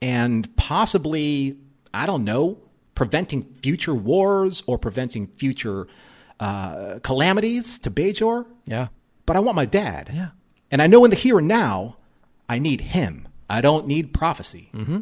[0.00, 1.58] and possibly,
[1.92, 2.58] I don't know,
[2.94, 5.88] preventing future wars or preventing future
[6.38, 8.46] uh, calamities to Bajor.
[8.66, 8.88] Yeah.
[9.26, 10.10] But I want my dad.
[10.12, 10.28] Yeah.
[10.70, 11.96] And I know in the here and now,
[12.48, 13.26] I need him.
[13.48, 14.70] I don't need prophecy.
[14.72, 15.00] Mm-hmm.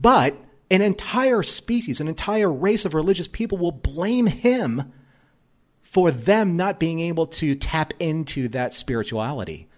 [0.00, 0.36] But
[0.70, 4.92] an entire species, an entire race of religious people will blame him
[5.80, 9.68] for them not being able to tap into that spirituality,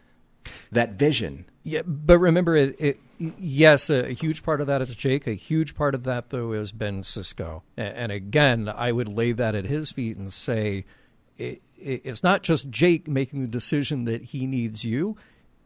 [0.72, 1.46] that vision.
[1.62, 3.00] Yeah, but remember, it, it
[3.38, 5.26] yes, a, huge part of that is Jake.
[5.26, 7.62] A huge part of that, though, is Ben Sisko.
[7.76, 10.84] And, again, I would lay that at his feet and say,
[11.38, 15.16] it, it, it's not just Jake making the decision that he needs you.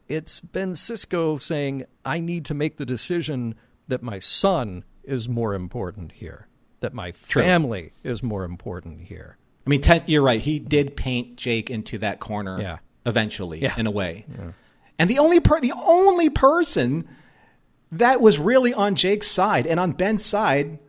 [0.07, 3.55] It's Ben Sisko saying, I need to make the decision
[3.87, 6.47] that my son is more important here,
[6.79, 7.41] that my True.
[7.41, 9.37] family is more important here.
[9.65, 10.39] I mean, you're right.
[10.39, 12.77] He did paint Jake into that corner yeah.
[13.05, 13.73] eventually, yeah.
[13.77, 14.25] in a way.
[14.29, 14.51] Yeah.
[14.99, 17.07] And the only per- the only person
[17.91, 20.79] that was really on Jake's side and on Ben's side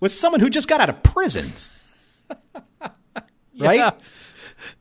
[0.00, 1.50] was someone who just got out of prison.
[3.58, 3.78] right?
[3.78, 3.90] Yeah.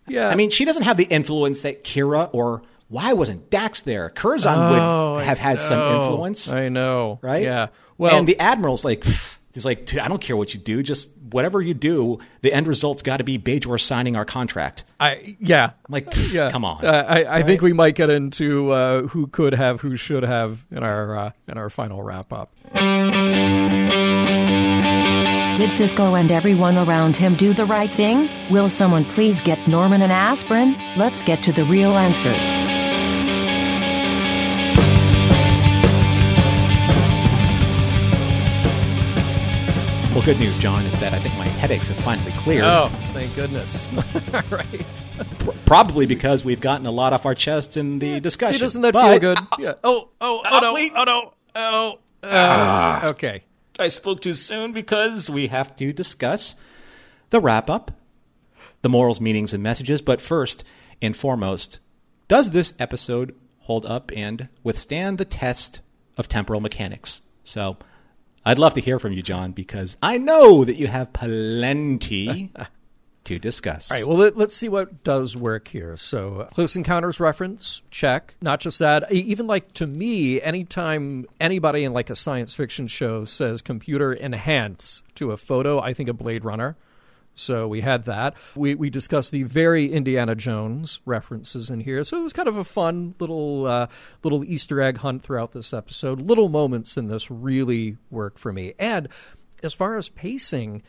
[0.07, 0.30] yeah.
[0.30, 4.09] I mean, she doesn't have the influence that Kira or why wasn't Dax there?
[4.09, 6.51] Curzon oh, would have had some influence.
[6.51, 7.19] I know.
[7.21, 7.43] Right?
[7.43, 7.67] Yeah.
[7.97, 9.03] Well, and the admiral's like,
[9.53, 13.01] he's like, I don't care what you do, just whatever you do, the end result's
[13.01, 14.83] got to be Bajor signing our contract.
[14.99, 16.49] I yeah, I'm like yeah.
[16.49, 16.86] come on.
[16.86, 17.45] Uh, I, I right?
[17.45, 21.31] think we might get into uh, who could have, who should have in our uh,
[21.47, 22.51] in our final wrap up.
[25.55, 28.29] Did Sisko and everyone around him do the right thing?
[28.51, 30.75] Will someone please get Norman an aspirin?
[30.97, 32.74] Let's get to the real answers.
[40.16, 42.63] Well, good news, John, is that I think my headaches have finally cleared.
[42.63, 43.91] Oh, thank goodness.
[44.49, 45.55] right.
[45.66, 48.55] Probably because we've gotten a lot off our chest in the discussion.
[48.55, 49.39] See, doesn't that but, feel good?
[49.59, 49.74] yeah.
[49.84, 50.74] Oh, oh, oh, no.
[50.74, 50.93] Wait.
[50.95, 51.34] Oh, no.
[51.53, 53.07] Oh, uh, ah.
[53.07, 53.41] okay.
[53.78, 56.55] I spoke too soon because we have to discuss
[57.30, 57.91] the wrap up,
[58.84, 60.01] the morals, meanings, and messages.
[60.01, 60.63] But first
[61.01, 61.80] and foremost,
[62.30, 65.82] does this episode hold up and withstand the test
[66.16, 67.22] of temporal mechanics?
[67.43, 67.76] So
[68.45, 72.51] I'd love to hear from you, John, because I know that you have plenty
[73.23, 73.91] to discuss.
[73.91, 75.97] All right, well, let, us see what does work here.
[75.97, 78.35] So, Close Encounters reference, check.
[78.41, 83.25] Not just that, even like to me, anytime anybody in like a science fiction show
[83.25, 86.77] says computer enhance to a photo, I think of Blade Runner.
[87.36, 88.33] So we had that.
[88.55, 92.03] We we discussed the very Indiana Jones references in here.
[92.03, 93.88] So it was kind of a fun little uh,
[94.23, 96.21] little Easter egg hunt throughout this episode.
[96.21, 98.73] Little moments in this really work for me.
[98.79, 99.09] And
[99.61, 100.81] as far as pacing,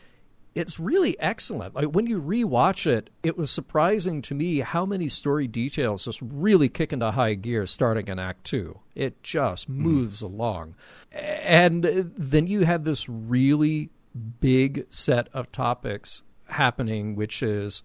[0.55, 1.75] it's really excellent.
[1.75, 6.19] Like when you rewatch it, it was surprising to me how many story details just
[6.21, 8.79] really kick into high gear starting in Act Two.
[8.95, 9.81] It just hmm.
[9.81, 10.31] moves mm.
[10.31, 10.75] along,
[11.11, 13.89] and then you have this really
[14.39, 17.83] big set of topics happening, which is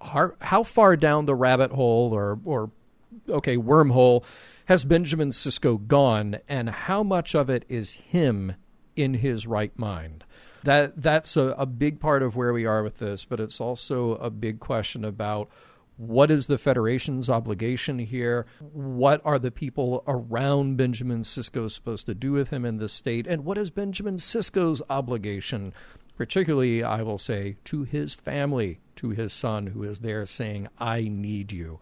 [0.00, 2.70] how, how far down the rabbit hole or or
[3.28, 4.24] okay wormhole
[4.66, 8.54] has Benjamin Sisko gone, and how much of it is him
[8.96, 10.24] in his right mind?
[10.62, 14.12] That that's a, a big part of where we are with this, but it's also
[14.16, 15.50] a big question about
[15.96, 18.46] what is the Federation's obligation here?
[18.72, 23.26] What are the people around Benjamin Sisko supposed to do with him in this state?
[23.26, 25.72] And what is Benjamin Sisko's obligation
[26.16, 31.02] particularly, I will say, to his family, to his son, who is there saying, I
[31.02, 31.80] need you.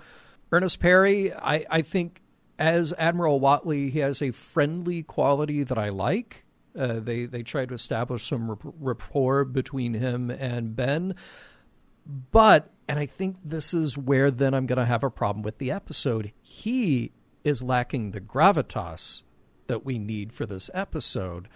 [0.50, 2.22] Ernest Perry, I, I think,
[2.58, 6.44] as Admiral Whatley, he has a friendly quality that I like.
[6.78, 11.14] Uh, they they try to establish some rapport between him and Ben,
[12.06, 15.58] but and I think this is where then I'm going to have a problem with
[15.58, 16.32] the episode.
[16.40, 17.12] He
[17.44, 19.22] is lacking the gravitas
[19.66, 21.48] that we need for this episode.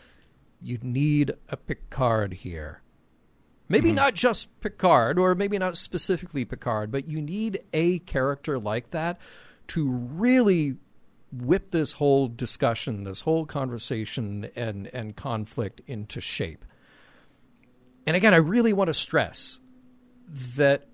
[0.62, 2.82] You need a Picard here.
[3.68, 3.96] Maybe mm-hmm.
[3.96, 9.18] not just Picard, or maybe not specifically Picard, but you need a character like that
[9.68, 10.76] to really
[11.32, 16.64] whip this whole discussion, this whole conversation and, and conflict into shape.
[18.06, 19.58] And again, I really want to stress
[20.28, 20.86] that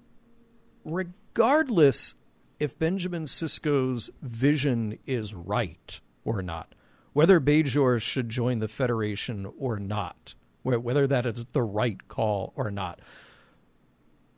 [0.85, 2.15] regardless
[2.59, 6.75] if Benjamin Sisko's vision is right or not,
[7.13, 12.71] whether Bajor should join the Federation or not, whether that is the right call or
[12.71, 13.01] not.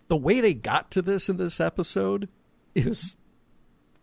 [0.09, 2.29] The way they got to this in this episode
[2.75, 3.16] is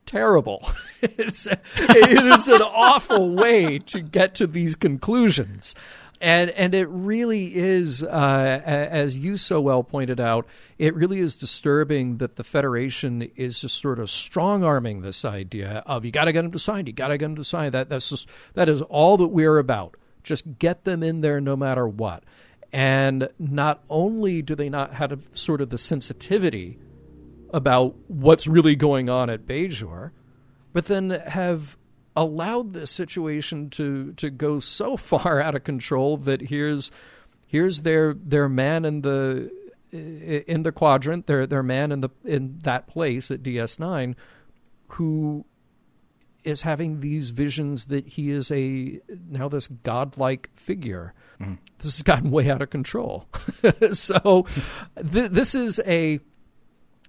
[0.05, 0.67] terrible.
[1.01, 5.75] it's, it is an awful way to get to these conclusions
[6.21, 10.47] and and it really is, uh, as you so well pointed out,
[10.77, 15.83] it really is disturbing that the Federation is just sort of strong arming this idea
[15.85, 17.71] of you got to get them to sign, you got to get them to sign.
[17.71, 19.97] That that's just that is all that we're about.
[20.23, 22.23] Just get them in there no matter what.
[22.71, 26.77] And not only do they not have sort of the sensitivity
[27.53, 30.11] about what's really going on at Bajor,
[30.71, 31.77] but then have
[32.15, 36.91] allowed this situation to to go so far out of control that here's
[37.47, 39.51] here's their their man in the
[39.91, 44.15] in the quadrant, their their man in the in that place at DS9,
[44.89, 45.45] who
[46.43, 48.99] is having these visions that he is a
[49.29, 51.13] now this godlike figure.
[51.39, 51.55] Mm-hmm.
[51.77, 53.27] This has gotten way out of control.
[53.91, 54.45] so
[54.95, 56.19] th- this is a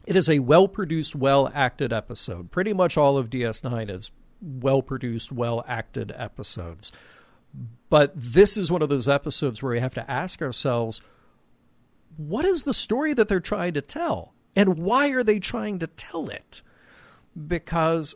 [0.06, 2.50] it is a well produced, well acted episode.
[2.50, 4.10] Pretty much all of DS9 is
[4.42, 6.92] well produced, well acted episodes.
[7.88, 11.00] But this is one of those episodes where we have to ask ourselves
[12.16, 14.34] what is the story that they're trying to tell?
[14.54, 16.62] And why are they trying to tell it?
[17.46, 18.14] Because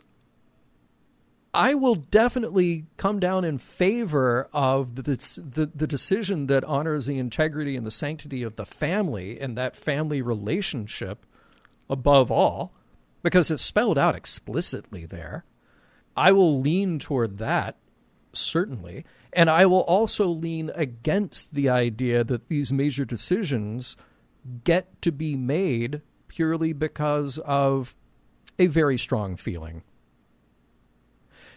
[1.53, 7.17] I will definitely come down in favor of the, the, the decision that honors the
[7.17, 11.25] integrity and the sanctity of the family and that family relationship
[11.89, 12.73] above all,
[13.23, 15.45] because it's spelled out explicitly there.
[16.17, 17.77] I will lean toward that,
[18.33, 19.05] certainly.
[19.31, 23.95] And I will also lean against the idea that these major decisions
[24.63, 27.95] get to be made purely because of
[28.57, 29.83] a very strong feeling.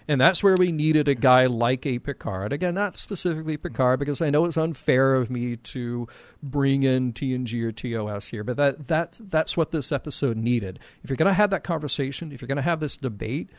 [0.08, 2.52] And that's where we needed a guy like a Picard.
[2.52, 6.08] Again, not specifically Picard, because I know it's unfair of me to
[6.42, 10.80] bring in TNG or TOS here, but that, that that's what this episode needed.
[11.04, 13.50] If you're going to have that conversation, if you're going to have this debate,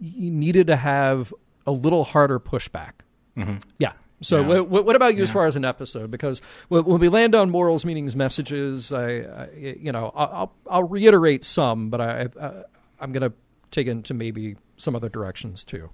[0.00, 1.32] you needed to have
[1.66, 2.92] a little harder pushback.
[3.36, 3.56] Mm-hmm.
[3.78, 3.92] Yeah.
[4.22, 4.60] So, yeah.
[4.60, 5.24] what, what, about you yeah.
[5.24, 6.10] as far as an episode?
[6.10, 11.44] Because when we land on morals, meanings, messages, I, I you know, I'll, I'll reiterate
[11.44, 12.52] some, but I, I
[13.00, 13.32] I'm going to
[13.70, 15.90] take into maybe some other directions too.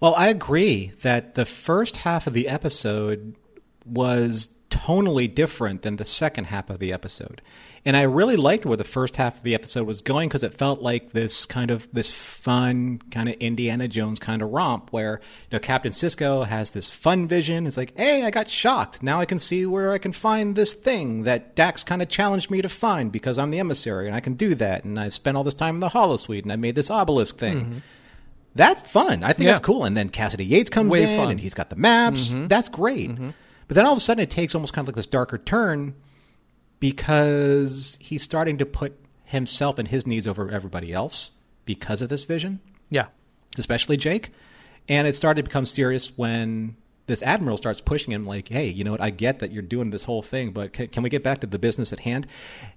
[0.00, 3.36] Well, I agree that the first half of the episode
[3.84, 7.42] was tonally different than the second half of the episode.
[7.84, 10.54] And I really liked where the first half of the episode was going because it
[10.54, 15.20] felt like this kind of this fun kind of Indiana Jones kind of romp where
[15.50, 17.66] you know Captain Sisko has this fun vision.
[17.66, 19.02] It's like, hey, I got shocked.
[19.02, 22.50] Now I can see where I can find this thing that Dax kind of challenged
[22.52, 24.84] me to find because I'm the emissary and I can do that.
[24.84, 27.60] And I've spent all this time in the holosuite and I made this obelisk thing.
[27.60, 27.78] Mm-hmm.
[28.54, 29.24] That's fun.
[29.24, 29.52] I think yeah.
[29.52, 29.84] that's cool.
[29.84, 31.30] And then Cassidy Yates comes Way in fun.
[31.30, 32.30] and he's got the maps.
[32.30, 32.46] Mm-hmm.
[32.46, 33.10] That's great.
[33.10, 33.30] Mm-hmm.
[33.72, 35.94] But then all of a sudden it takes almost kind of like this darker turn
[36.78, 41.32] because he's starting to put himself and his needs over everybody else
[41.64, 42.60] because of this vision.
[42.90, 43.06] Yeah.
[43.56, 44.28] Especially Jake.
[44.90, 48.84] And it started to become serious when this admiral starts pushing him like, "Hey, you
[48.84, 49.00] know what?
[49.00, 51.46] I get that you're doing this whole thing, but can, can we get back to
[51.46, 52.26] the business at hand?"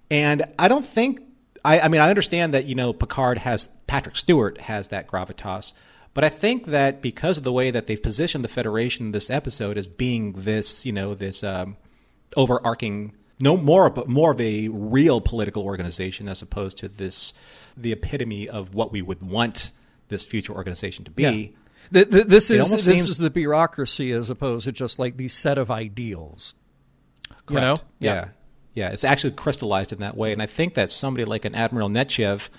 [0.09, 1.19] And I don't think
[1.65, 5.73] I, I mean I understand that you know Picard has Patrick Stewart has that gravitas,
[6.15, 9.29] but I think that because of the way that they've positioned the Federation in this
[9.29, 11.75] episode as being this, you know, this um,
[12.37, 17.33] overarching no more but more of a real political organization as opposed to this
[17.75, 19.73] the epitome of what we would want
[20.07, 21.23] this future organization to be.
[21.23, 21.47] Yeah.
[21.91, 23.09] The, the, this is this seems...
[23.09, 26.53] is the bureaucracy as opposed to just like the set of ideals.
[27.27, 27.51] Correct.
[27.51, 27.77] You know?
[27.99, 28.13] Yeah.
[28.13, 28.27] yeah.
[28.73, 28.89] yeah.
[28.91, 30.31] It's actually crystallized in that way.
[30.31, 32.49] And I think that somebody like an Admiral Netchev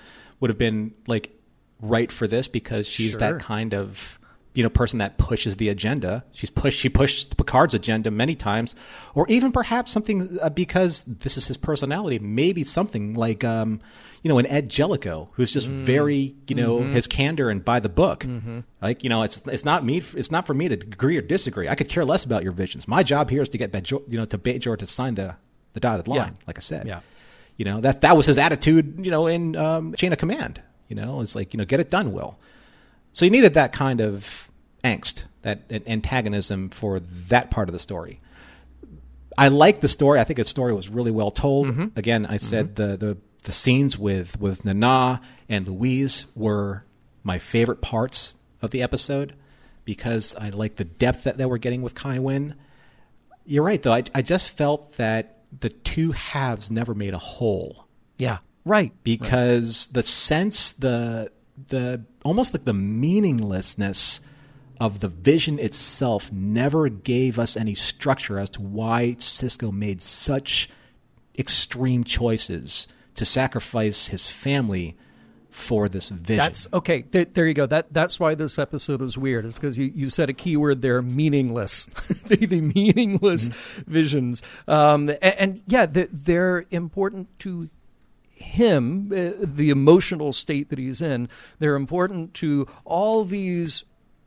[0.40, 1.35] would have been like
[1.80, 3.20] right for this because she's sure.
[3.20, 4.18] that kind of
[4.54, 6.24] you know person that pushes the agenda.
[6.32, 8.74] She's pushed she pushed Picard's agenda many times,
[9.14, 12.18] or even perhaps something uh, because this is his personality.
[12.18, 13.80] Maybe something like um,
[14.22, 17.90] you know an Ed Jellico who's just very you know his candor and by the
[17.90, 18.26] book.
[18.80, 21.68] Like you know it's it's not me it's not for me to agree or disagree.
[21.68, 22.88] I could care less about your visions.
[22.88, 25.36] My job here is to get Bajor, you know to Bajor to sign the
[25.74, 26.18] the dotted line.
[26.38, 26.44] Yeah.
[26.46, 27.00] Like I said, Yeah.
[27.58, 29.04] you know that that was his attitude.
[29.04, 30.62] You know in um, Chain of Command.
[30.88, 32.38] You know it's like you know get it done, Will.
[33.12, 34.50] So you needed that kind of
[34.84, 38.20] angst, that antagonism for that part of the story.
[39.38, 40.18] I like the story.
[40.18, 41.68] I think the story was really well told.
[41.68, 41.98] Mm-hmm.
[41.98, 46.84] Again, I said the, the the scenes with with Nana and Louise were
[47.22, 49.34] my favorite parts of the episode
[49.84, 52.54] because I like the depth that they were getting with Kai Winn.
[53.44, 53.92] You're right, though.
[53.92, 57.86] I, I just felt that the two halves never made a whole
[58.18, 58.38] Yeah.
[58.66, 58.92] Right.
[59.04, 61.30] because the sense the
[61.68, 64.20] the almost like the meaninglessness
[64.80, 70.68] of the vision itself never gave us any structure as to why Sisko made such
[71.38, 74.96] extreme choices to sacrifice his family
[75.48, 76.36] for this vision.
[76.36, 77.02] That's okay.
[77.02, 77.64] Th- there you go.
[77.64, 79.46] That that's why this episode is weird.
[79.46, 81.86] Is because you, you said a key word there: meaningless.
[82.26, 83.48] the, the meaningless
[83.86, 84.42] visions.
[84.68, 87.70] Um, and, and yeah, th- they're important to
[88.36, 89.10] him.
[89.12, 91.28] Uh, the emotional state that he's in.
[91.58, 93.84] They're important to all these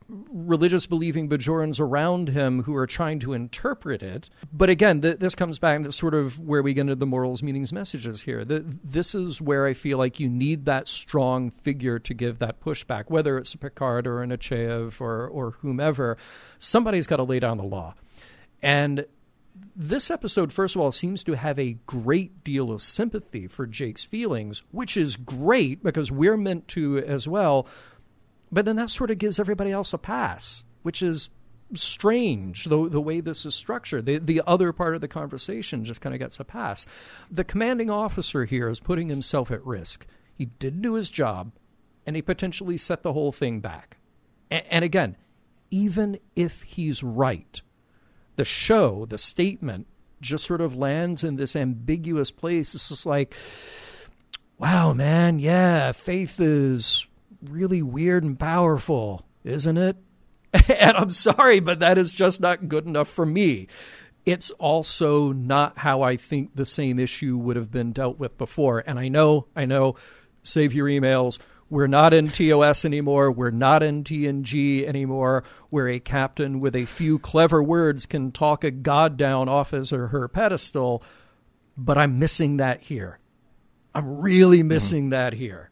[0.10, 4.30] religious believing Bajorans around him who are trying to interpret it.
[4.52, 7.44] But again, th- this comes back to sort of where we get into the morals,
[7.44, 8.44] meanings, messages here.
[8.44, 12.60] Th- this is where I feel like you need that strong figure to give that
[12.60, 16.18] pushback, whether it's a Picard or an Achev or, or whomever.
[16.58, 17.94] Somebody's got to lay down the law.
[18.62, 19.06] And
[19.76, 24.04] this episode, first of all, seems to have a great deal of sympathy for Jake's
[24.04, 27.68] feelings, which is great because we're meant to as well.
[28.52, 31.30] But then that sort of gives everybody else a pass, which is
[31.74, 34.06] strange the, the way this is structured.
[34.06, 36.86] The, the other part of the conversation just kind of gets a pass.
[37.30, 40.06] The commanding officer here is putting himself at risk.
[40.34, 41.52] He didn't do his job,
[42.06, 43.98] and he potentially set the whole thing back.
[44.50, 45.16] And again,
[45.70, 47.62] even if he's right,
[48.40, 49.86] the show, the statement,
[50.22, 52.74] just sort of lands in this ambiguous place.
[52.74, 53.36] It's just like,
[54.58, 57.06] wow, man, yeah, faith is
[57.44, 59.98] really weird and powerful, isn't it?
[60.70, 63.68] and I'm sorry, but that is just not good enough for me.
[64.26, 68.86] It's also not how I think the same issue would have been dealt with before.
[68.88, 69.96] And I know, I know,
[70.44, 71.40] save your emails.
[71.70, 73.32] We're not in TOS anymore.
[73.32, 78.64] We're not in TNG anymore, where a captain with a few clever words can talk
[78.64, 81.04] a god down off his or her pedestal.
[81.78, 83.20] But I'm missing that here.
[83.94, 85.72] I'm really missing that here.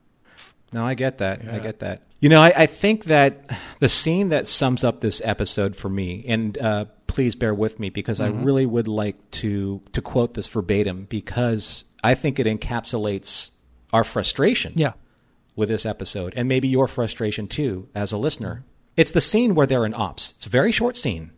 [0.71, 1.47] No, I get that.
[1.47, 2.03] I get that.
[2.19, 6.25] You know, I, I think that the scene that sums up this episode for me,
[6.27, 10.47] and uh, please bear with me because I really would like to to quote this
[10.47, 13.51] verbatim because I think it encapsulates
[13.93, 14.93] our frustration Yeah.
[15.57, 18.63] With this episode, and maybe your frustration too as a listener.
[18.95, 20.31] It's the scene where they're in ops.
[20.37, 21.31] It's a very short scene,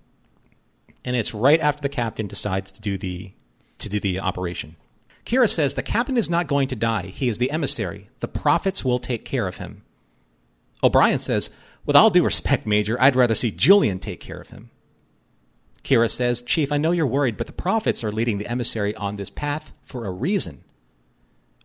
[1.03, 3.31] and it's right after the captain decides to do the
[3.79, 4.75] to do the operation.
[5.25, 7.07] Kira says the captain is not going to die.
[7.07, 8.09] He is the emissary.
[8.19, 9.83] The prophets will take care of him.
[10.83, 11.49] O'Brien says,
[11.85, 14.69] With all due respect, Major, I'd rather see Julian take care of him.
[15.83, 19.15] Kira says, Chief, I know you're worried, but the prophets are leading the emissary on
[19.15, 20.63] this path for a reason.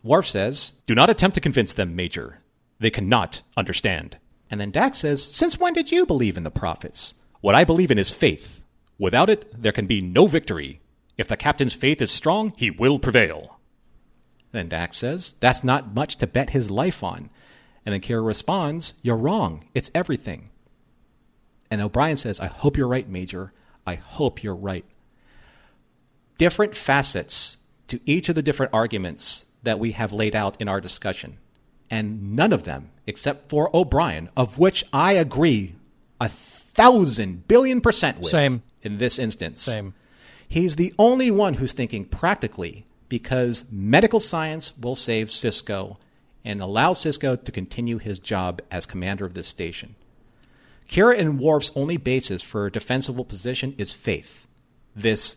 [0.03, 2.41] Worf says, Do not attempt to convince them, Major.
[2.79, 4.19] They cannot understand.
[4.51, 7.15] And then Dax says, Since when did you believe in the prophets?
[7.41, 8.63] What I believe in is faith.
[8.99, 10.81] Without it, there can be no victory.
[11.17, 13.59] If the captain's faith is strong, he will prevail.
[14.53, 17.31] Then Dax says, That's not much to bet his life on.
[17.85, 19.65] And then Kira responds, You're wrong.
[19.75, 20.51] It's everything.
[21.71, 23.53] And O'Brien says, I hope you're right, Major.
[23.87, 24.85] I hope you're right.
[26.39, 30.81] Different facets to each of the different arguments that we have laid out in our
[30.81, 31.39] discussion.
[31.95, 35.77] And none of them, except for O'Brien, of which I agree
[36.21, 38.65] a thousand billion percent with Same.
[38.83, 39.63] in this instance.
[39.63, 39.95] Same.
[40.49, 45.97] He's the only one who's thinking practically because medical science will save Sisko
[46.45, 49.95] and allow Sisko to continue his job as commander of this station.
[50.89, 54.49] Kira and Worf's only basis for a defensible position is faith.
[54.97, 55.37] This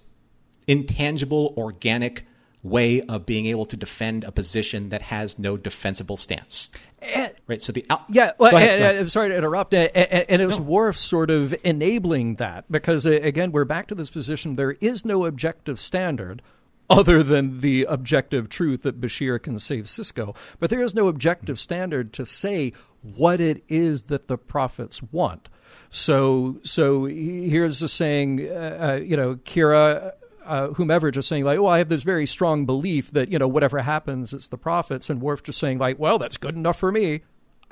[0.66, 2.26] intangible, organic
[2.70, 6.70] way of being able to defend a position that has no defensible stance.
[7.02, 7.62] And- Right.
[7.62, 9.74] So the out- Yeah, well, ahead, and- and- sorry to interrupt.
[9.74, 14.10] And, and it was Worf sort of enabling that because, again, we're back to this
[14.10, 14.56] position.
[14.58, 16.42] There is no objective standard
[16.90, 20.36] other than the objective truth that Bashir can save Sisko.
[20.60, 25.50] But there is no objective standard to say what it is that the prophets want.
[25.90, 28.54] So, so here's the saying, uh,
[29.00, 30.14] uh, you know, Kira,
[30.48, 33.48] uh, whomever, just saying like, "Oh, I have this very strong belief that you know
[33.48, 36.92] whatever happens, it's the prophets," and Worf just saying like, "Well, that's good enough for
[36.92, 37.22] me."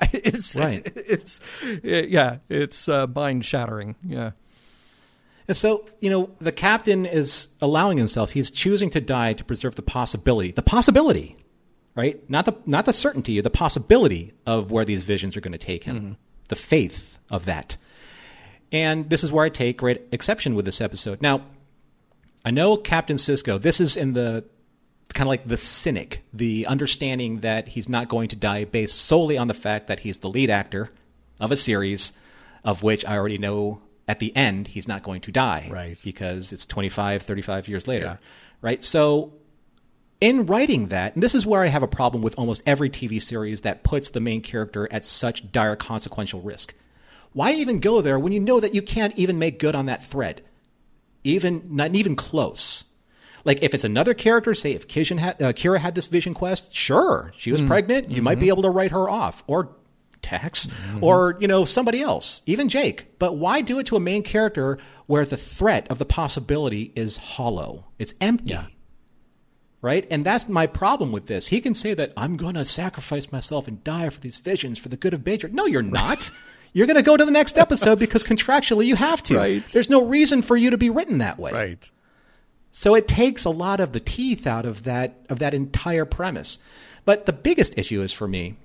[0.12, 0.86] It's Right.
[0.96, 1.40] It's
[1.82, 3.96] yeah, it's uh, mind shattering.
[4.06, 4.32] Yeah.
[5.48, 9.76] And so, you know, the captain is allowing himself, he's choosing to die to preserve
[9.76, 11.36] the possibility, the possibility,
[11.94, 12.28] right?
[12.28, 15.84] Not the, not the certainty, the possibility of where these visions are going to take
[15.84, 16.16] him,
[16.48, 17.76] the faith of that.
[18.72, 21.22] And this is where I take great exception with this episode.
[21.22, 21.42] Now,
[22.46, 24.44] I know Captain Sisko, this is in the
[25.12, 29.36] kind of like the cynic, the understanding that he's not going to die based solely
[29.36, 30.92] on the fact that he's the lead actor
[31.40, 32.12] of a series
[32.64, 35.68] of which I already know at the end he's not going to die.
[35.72, 36.00] Right.
[36.04, 38.04] Because it's 25, 35 years later.
[38.04, 38.16] Yeah.
[38.62, 38.80] Right.
[38.80, 39.32] So
[40.20, 43.20] in writing that, and this is where I have a problem with almost every TV
[43.20, 46.74] series that puts the main character at such dire consequential risk.
[47.32, 50.04] Why even go there when you know that you can't even make good on that
[50.04, 50.42] thread?
[51.26, 52.84] Even not even close.
[53.44, 56.74] Like if it's another character, say if Kishin had, uh, Kira had this vision quest,
[56.74, 57.68] sure, she was mm.
[57.68, 58.54] pregnant, you might be mm-hmm.
[58.54, 59.76] able to write her off, or
[60.22, 61.04] Tex, mm-hmm.
[61.04, 63.18] or you know somebody else, even Jake.
[63.18, 67.16] But why do it to a main character where the threat of the possibility is
[67.16, 67.84] hollow?
[67.98, 68.58] It's empty
[69.86, 70.06] right?
[70.10, 71.46] And that's my problem with this.
[71.46, 74.88] He can say that I'm going to sacrifice myself and die for these visions for
[74.88, 75.52] the good of Bajor.
[75.52, 76.28] No, you're not.
[76.76, 79.38] You're going to go to the next episode because contractually you have to.
[79.38, 79.66] Right.
[79.66, 81.50] There's no reason for you to be written that way.
[81.50, 81.90] Right.
[82.70, 86.58] So it takes a lot of the teeth out of that of that entire premise.
[87.06, 88.58] But the biggest issue is for me,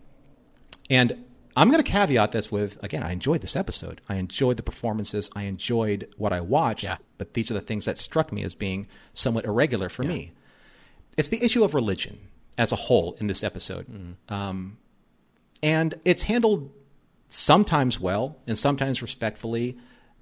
[0.90, 1.24] and
[1.56, 4.02] I'm going to caveat this with again, I enjoyed this episode.
[4.10, 5.30] I enjoyed the performances.
[5.34, 6.84] I enjoyed what I watched.
[6.84, 6.98] Yeah.
[7.18, 10.34] But these are the things that struck me as being somewhat irregular for me.
[11.16, 12.20] It's the issue of religion
[12.58, 14.80] as a whole in this episode, um,
[15.64, 16.74] and it's handled
[17.32, 19.78] sometimes well and sometimes respectfully,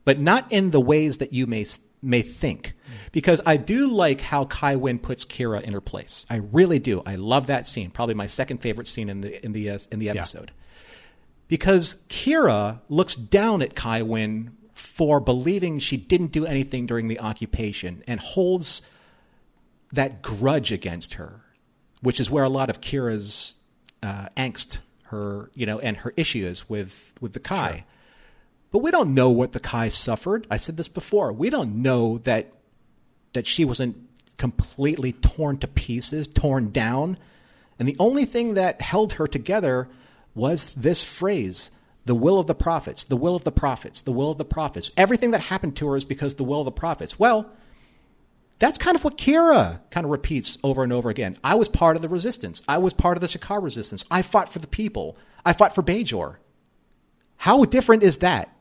[0.06, 1.66] but not in the ways that you may
[2.02, 2.74] may think.
[3.12, 6.26] Because I do like how Kai Winn puts Kira in her place.
[6.30, 7.02] I really do.
[7.06, 7.92] I love that scene.
[7.92, 10.52] Probably my second favorite scene in the in the uh, in the episode.
[11.48, 17.20] Because Kira looks down at Kai Winn for believing she didn't do anything during the
[17.20, 18.82] occupation and holds
[19.92, 21.42] that grudge against her,
[22.02, 23.56] which is where a lot of Kira's
[24.04, 24.80] uh, angst,
[25.10, 27.86] her you know, and her issues with with the Kai.
[28.72, 30.46] But we don't know what the Kai suffered.
[30.52, 31.34] I said this before.
[31.34, 32.52] We don't know that
[33.34, 33.98] that she wasn't
[34.38, 37.18] completely torn to pieces, torn down.
[37.78, 39.88] And the only thing that held her together
[40.36, 41.72] was this phrase
[42.06, 44.92] the will of the prophets, the will of the prophets, the will of the prophets.
[44.98, 47.20] Everything that happened to her is because the will of the prophets.
[47.20, 47.52] Well,
[48.60, 51.38] that's kind of what Kira kind of repeats over and over again.
[51.44, 52.62] I was part of the resistance.
[52.68, 54.06] I was part of the Shakaar resistance.
[54.12, 55.18] I fought for the people.
[55.46, 56.36] I fought for Bajor.
[57.38, 58.54] How different is that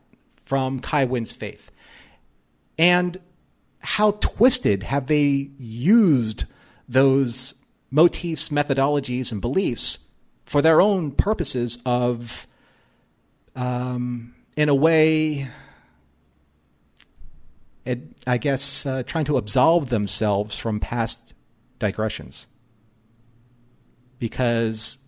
[0.44, 1.72] from Kai Winn's faith?
[2.78, 3.18] And
[3.80, 6.44] how twisted have they used
[6.88, 7.54] those
[7.90, 9.98] motifs, methodologies, and beliefs
[10.46, 12.46] for their own purposes of,
[13.56, 15.48] um, in a way,
[18.26, 21.34] I guess, uh, trying to absolve themselves from past
[21.78, 22.46] digressions.
[24.18, 24.98] Because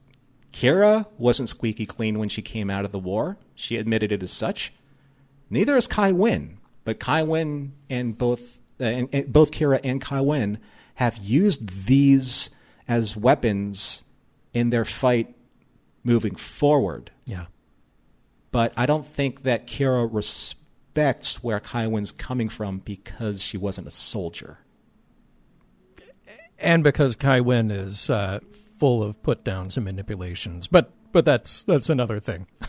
[0.52, 3.36] Kira wasn't squeaky clean when she came out of the war.
[3.54, 4.72] She admitted it as such.
[5.50, 10.00] Neither is Kai Winn, but Kai Winn and both uh, and, and both Kira and
[10.00, 10.58] Kai Winn
[10.94, 12.50] have used these
[12.88, 14.04] as weapons
[14.52, 15.34] in their fight
[16.02, 17.10] moving forward.
[17.26, 17.46] Yeah.
[18.52, 20.08] But I don't think that Kira
[20.94, 24.58] respects where Kai Winn's coming from because she wasn't a soldier.
[26.58, 28.40] and because Kai Winn is uh,
[28.78, 30.66] full of put downs and manipulations.
[30.66, 32.46] But but that's that's another thing.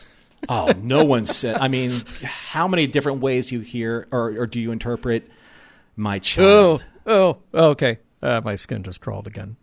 [0.49, 1.57] Oh, no one said.
[1.57, 1.91] I mean,
[2.23, 5.29] how many different ways you hear or, or do you interpret
[5.95, 6.85] my Oh child?
[7.05, 7.99] oh okay.
[8.23, 9.55] Uh, my skin just crawled again.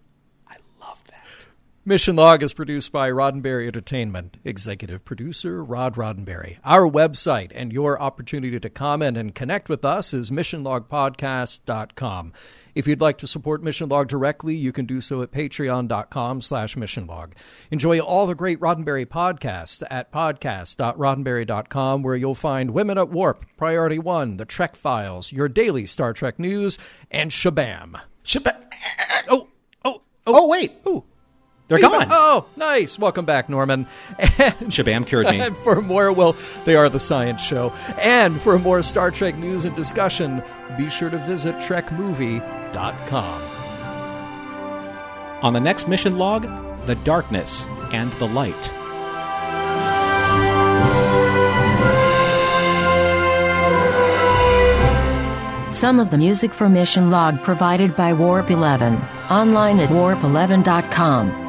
[1.88, 1.98] I love that.
[2.08, 4.36] Mission Log is produced by Roddenberry Entertainment.
[4.44, 6.58] Executive producer Rod Roddenberry.
[6.64, 12.32] Our website and your opportunity to comment and connect with us is missionlogpodcast.com.
[12.74, 16.76] If you'd like to support Mission Log directly, you can do so at patreon.com slash
[16.76, 17.32] missionlog.
[17.70, 23.98] Enjoy all the great Roddenberry podcasts at podcast.roddenberry.com where you'll find Women at Warp, Priority
[23.98, 26.76] One, The Trek Files, your daily Star Trek news,
[27.10, 27.98] and Shabam.
[28.24, 28.62] Shabam.
[29.28, 29.48] Oh,
[29.84, 30.72] oh, oh, oh wait.
[30.86, 31.04] oh.
[31.68, 32.06] They're gone.
[32.10, 32.98] Oh, nice.
[32.98, 33.86] Welcome back, Norman.
[34.18, 35.40] And Shabam cured me.
[35.40, 36.34] and for more, well,
[36.64, 37.70] they are the science show.
[38.00, 40.42] And for more Star Trek news and discussion,
[40.76, 43.42] be sure to visit trekmovie.com.
[45.42, 46.42] On the next mission log,
[46.86, 48.72] the darkness and the light.
[55.70, 58.96] Some of the music for Mission Log provided by Warp 11,
[59.30, 61.47] online at warp11.com.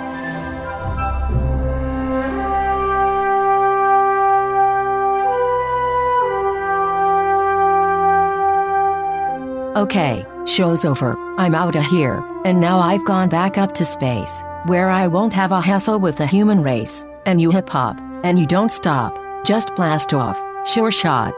[9.80, 11.16] Okay, show's over.
[11.38, 15.54] I'm outta here, and now I've gone back up to space, where I won't have
[15.54, 19.74] a hassle with the human race, and you hip hop, and you don't stop, just
[19.78, 20.38] blast off.
[20.68, 21.34] Sure shot.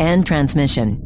[0.00, 1.05] End transmission.